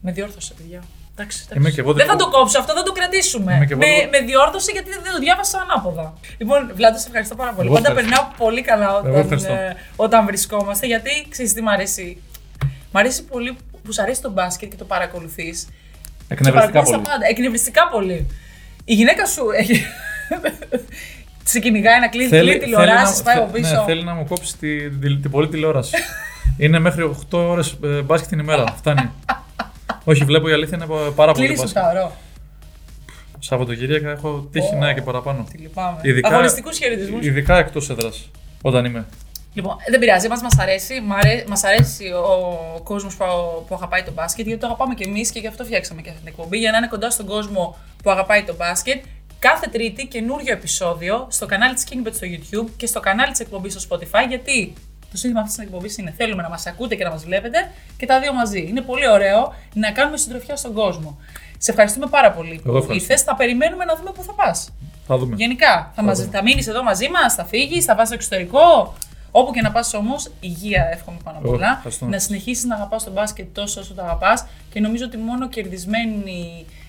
Με 0.00 0.12
διόρθωσε, 0.12 0.54
παιδιά. 0.54 0.82
Εντάξει, 1.14 1.38
εντάξει. 1.42 1.58
Είμαι 1.58 1.70
και 1.70 1.80
εγώ 1.80 1.92
δεν 1.92 2.06
θα 2.06 2.16
δικό- 2.16 2.30
το 2.30 2.38
κόψω, 2.38 2.58
αυτό 2.58 2.72
θα 2.72 2.82
το 2.82 2.92
κρατήσουμε. 2.92 3.54
Είμαι 3.54 3.66
και 3.66 3.72
εγώ 3.72 3.82
με, 3.82 3.94
δικό- 3.94 4.10
με 4.10 4.20
διόρθωσε 4.26 4.70
γιατί 4.72 4.90
δεν 4.90 5.12
το 5.12 5.18
διάβασα 5.18 5.58
ανάποδα. 5.60 6.14
Λοιπόν, 6.38 6.70
Βλάντο, 6.74 6.98
σε 6.98 7.06
ευχαριστώ 7.06 7.34
πάρα 7.34 7.52
πολύ. 7.52 7.66
Εγώ 7.66 7.74
Πάντα 7.74 7.88
ευχαριστώ. 7.88 8.16
περνάω 8.16 8.32
πολύ 8.38 8.62
καλά 8.62 8.84
Εγώ 8.88 8.98
όταν, 8.98 9.20
ευχαριστώ. 9.20 9.52
ε, 9.52 9.76
όταν 9.96 10.26
βρισκόμαστε 10.26 10.86
γιατί 10.86 11.10
ξέρεις 11.28 11.52
τι 11.52 11.62
μ' 11.62 11.68
αρέσει; 11.68 12.22
Μ' 12.92 12.96
αρέσει 12.96 13.24
πολύ 13.24 13.56
που 13.84 13.92
σου 13.92 14.02
αρέσει 14.02 14.20
το 14.22 14.30
μπάσκετ 14.30 14.70
και 14.70 14.76
το 14.76 14.84
παρακολουθείς. 14.84 15.68
Εκνευριστικά 16.28 16.82
πολύ. 16.82 16.96
Πάντα. 17.02 17.26
Εκνευριστικά 17.28 17.88
πολύ. 17.88 18.26
Η 18.84 18.94
γυναίκα 18.94 19.26
σου 19.26 19.44
έχει. 19.56 19.84
Σε 21.50 21.60
κυνηγάει 21.60 22.00
να 22.00 22.08
κλείνει 22.08 22.28
Θέλει- 22.28 22.48
θέλει, 22.52 22.62
τηλεοράσει, 22.64 23.16
να- 23.16 23.22
πάει 23.22 23.34
θε- 23.34 23.42
από 23.44 23.52
πίσω. 23.52 23.74
Ναι, 23.74 23.82
θέλει 23.84 24.04
να 24.04 24.14
μου 24.14 24.26
κόψει 24.28 24.56
τη- 24.58 24.90
την, 24.90 25.22
την 25.22 25.30
πολλή 25.30 25.48
τηλεόραση. 25.48 25.96
είναι 26.58 26.78
μέχρι 26.78 27.02
8 27.02 27.38
ώρες 27.48 27.76
μπάσκετ 28.04 28.28
την 28.28 28.38
ημέρα. 28.38 28.64
Φτάνει. 28.76 29.10
Όχι, 30.04 30.24
βλέπω 30.24 30.48
η 30.48 30.52
αλήθεια 30.52 30.76
είναι 30.76 30.86
πάρα 31.16 31.32
πολύ 31.32 31.46
Κλείνει 31.46 31.60
μπάσκετ. 31.60 31.82
σουτάρο. 31.82 32.12
Σαββατοκύριακα 33.38 34.10
έχω 34.10 34.48
τύχει 34.52 34.74
να 34.74 34.92
και 34.92 35.02
παραπάνω. 35.02 35.46
Τι 35.52 35.58
λυπάμαι. 35.58 35.98
Ειδικά- 36.02 36.28
Αγωνιστικούς 36.28 36.78
χαιρετισμούς. 36.78 37.26
Ειδικά 37.26 37.58
εκτός 37.58 37.90
έδρας. 37.90 38.30
Όταν 38.62 38.84
είμαι. 38.84 39.04
Λοιπόν, 39.54 39.76
δεν 39.90 40.00
πειράζει, 40.00 40.28
μας, 40.28 40.42
μας 40.42 40.58
αρέσει. 40.58 41.00
Μ' 41.00 41.12
αρέ- 41.12 41.48
Μας 41.48 41.64
αρέσει 41.64 42.04
ο 42.12 42.80
κόσμος 42.82 43.14
που, 43.16 43.24
που 43.68 43.74
αγαπάει 43.74 44.02
το 44.02 44.12
μπάσκετ, 44.12 44.46
γιατί 44.46 44.60
το 44.60 44.66
αγαπάμε 44.66 44.94
και 44.94 45.04
εμείς 45.04 45.30
και 45.30 45.38
γι' 45.38 45.46
αυτό 45.46 45.64
φτιάξαμε 45.64 46.02
και 46.02 46.08
αυτή 46.08 46.20
την 46.20 46.28
εκπομπή, 46.28 46.58
για 46.58 46.70
να 46.70 46.76
είναι 46.76 46.86
κοντά 46.86 47.10
στον 47.10 47.26
κόσμο 47.26 47.76
που 48.02 48.10
αγαπάει 48.10 48.42
το 48.42 48.54
μπάσκετ. 48.54 49.02
Κάθε 49.40 49.66
Τρίτη 49.66 50.06
καινούριο 50.06 50.52
επεισόδιο 50.52 51.26
στο 51.30 51.46
κανάλι 51.46 51.74
της 51.74 51.84
KingBet 51.90 52.12
στο 52.12 52.26
YouTube 52.30 52.70
και 52.76 52.86
στο 52.86 53.00
κανάλι 53.00 53.30
της 53.30 53.40
εκπομπής 53.40 53.72
στο 53.82 53.96
Spotify, 53.96 54.28
γιατί 54.28 54.72
το 55.10 55.16
σύνθημα 55.16 55.40
αυτής 55.40 55.56
της 55.56 55.64
εκπομπής 55.64 55.96
είναι 55.98 56.14
θέλουμε 56.16 56.42
να 56.42 56.48
μας 56.48 56.66
ακούτε 56.66 56.94
και 56.94 57.04
να 57.04 57.10
μας 57.10 57.24
βλέπετε 57.24 57.70
και 57.96 58.06
τα 58.06 58.20
δύο 58.20 58.32
μαζί. 58.32 58.66
Είναι 58.68 58.80
πολύ 58.80 59.08
ωραίο 59.08 59.54
να 59.74 59.90
κάνουμε 59.92 60.16
συντροφιά 60.16 60.56
στον 60.56 60.72
κόσμο. 60.72 61.18
Σε 61.58 61.70
ευχαριστούμε 61.70 62.06
πάρα 62.06 62.32
πολύ 62.32 62.60
που 62.64 62.68
ευχαριστώ. 62.68 62.92
ήρθες. 62.94 63.22
Θα 63.22 63.34
περιμένουμε 63.34 63.84
να 63.84 63.96
δούμε 63.96 64.10
πού 64.12 64.22
θα 64.22 64.32
πας. 64.32 64.72
Θα 65.06 65.18
δούμε. 65.18 65.34
Γενικά, 65.36 65.92
θα, 65.94 66.02
μας, 66.02 66.18
δούμε. 66.18 66.30
θα 66.32 66.42
μείνεις 66.42 66.66
εδώ 66.68 66.82
μαζί 66.82 67.08
μας, 67.08 67.34
θα 67.34 67.44
φύγεις, 67.44 67.84
θα 67.84 67.94
πας 67.94 68.06
στο 68.06 68.14
εξωτερικό. 68.14 68.94
Όπου 69.30 69.52
και 69.52 69.60
να 69.60 69.70
πας 69.72 69.94
όμως, 69.94 70.30
υγεία 70.40 70.88
εύχομαι 70.92 71.18
πάνω 71.24 71.38
απ' 71.38 71.44
Εγώ, 71.44 71.54
όλα. 71.54 71.72
ευχαριστώ. 71.76 72.06
Να 72.06 72.18
συνεχίσεις 72.18 72.64
να 72.64 72.74
αγαπάς 72.74 73.04
τον 73.04 73.12
μπάσκετ 73.12 73.46
τόσο 73.54 73.80
όσο 73.80 73.94
το 73.94 74.02
αγαπάς. 74.02 74.46
Και 74.72 74.80
νομίζω 74.80 75.04
ότι 75.04 75.16
μόνο 75.16 75.48
κερδισμένοι 75.48 76.66
ε, 76.68 76.79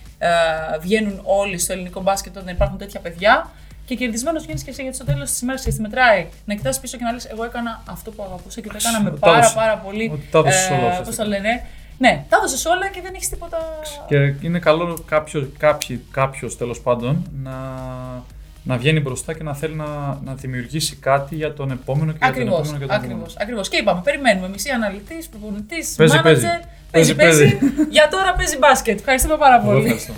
βγαίνουν 0.81 1.21
όλοι 1.23 1.57
στο 1.57 1.73
ελληνικό 1.73 2.01
μπάσκετ 2.01 2.37
όταν 2.37 2.47
υπάρχουν 2.53 2.77
τέτοια 2.77 2.99
παιδιά. 2.99 3.49
Και 3.85 3.95
κερδισμένος 3.95 4.43
βγαίνεις 4.43 4.63
και 4.63 4.69
εσύ 4.69 4.81
γιατί 4.81 4.95
στο 4.97 5.05
τέλος 5.05 5.29
της 5.29 5.41
ημέρας 5.41 5.63
και 5.63 5.71
στη 5.71 5.81
μετράει. 5.81 6.27
Να 6.45 6.55
κοιτάς 6.55 6.79
πίσω 6.79 6.97
και 6.97 7.03
να 7.03 7.11
λες: 7.11 7.25
Εγώ 7.25 7.43
έκανα 7.43 7.83
αυτό 7.89 8.11
που 8.11 8.23
αγαπούσα 8.23 8.61
και 8.61 8.67
το 8.67 8.75
έκανα 8.79 9.01
με 9.01 9.09
Τα 9.09 9.15
πάρα 9.17 9.37
έδωσε. 9.37 9.55
πάρα 9.55 9.77
πολύ. 9.77 10.09
Ότι 10.13 10.27
τα 10.31 10.39
έδωσες 10.39 10.69
όλα, 10.69 10.79
Πώς 10.79 10.89
ουσιαστικά. 10.99 11.23
το 11.23 11.29
λένε. 11.29 11.65
Ναι, 11.97 12.25
τα 12.29 12.37
έδωσες 12.37 12.65
όλα 12.65 12.89
και 12.89 13.01
δεν 13.01 13.13
έχεις 13.15 13.29
τίποτα. 13.29 13.57
Και 14.07 14.15
είναι 14.47 14.59
καλό 14.59 15.03
κάποιο, 15.07 15.51
κάποιο, 15.57 15.99
κάποιος, 16.11 16.57
τέλος 16.57 16.81
πάντων 16.81 17.29
να, 17.43 17.51
να 18.63 18.77
βγαίνει 18.77 18.99
μπροστά 18.99 19.33
και 19.33 19.43
να 19.43 19.53
θέλει 19.53 19.75
να, 19.75 19.85
να 20.23 20.33
δημιουργήσει 20.35 20.95
κάτι 20.95 21.35
για 21.35 21.53
τον 21.53 21.71
επόμενο 21.71 22.11
και 22.11 22.17
για 22.17 22.27
τον 22.27 22.35
Ακριβώς. 22.35 22.59
επόμενο 22.59 22.77
και 22.79 22.85
τον 22.85 22.95
Ακριβώς, 22.95 23.15
επόμενο. 23.17 23.37
ακριβώς. 23.41 23.69
Και 23.69 23.77
είπαμε, 23.77 24.01
περιμένουμε. 24.03 24.49
Μισή 24.49 24.69
αναλυτή, 24.69 25.25
προπονητής, 25.31 25.95
Παίζει, 25.95 26.15
manager. 26.17 26.23
παίζει. 26.23 26.47
Παίζει, 26.91 27.15
Παίζει, 27.15 27.39
παίζει. 27.39 27.57
Για 27.89 28.07
τώρα 28.11 28.33
παίζει 28.33 28.57
μπάσκετ. 28.57 28.99
Ευχαριστούμε 28.99 29.37
πάρα 29.37 29.55
Εγώ 29.55 29.65
πολύ. 29.65 29.83
ευχαριστώ. 29.83 30.13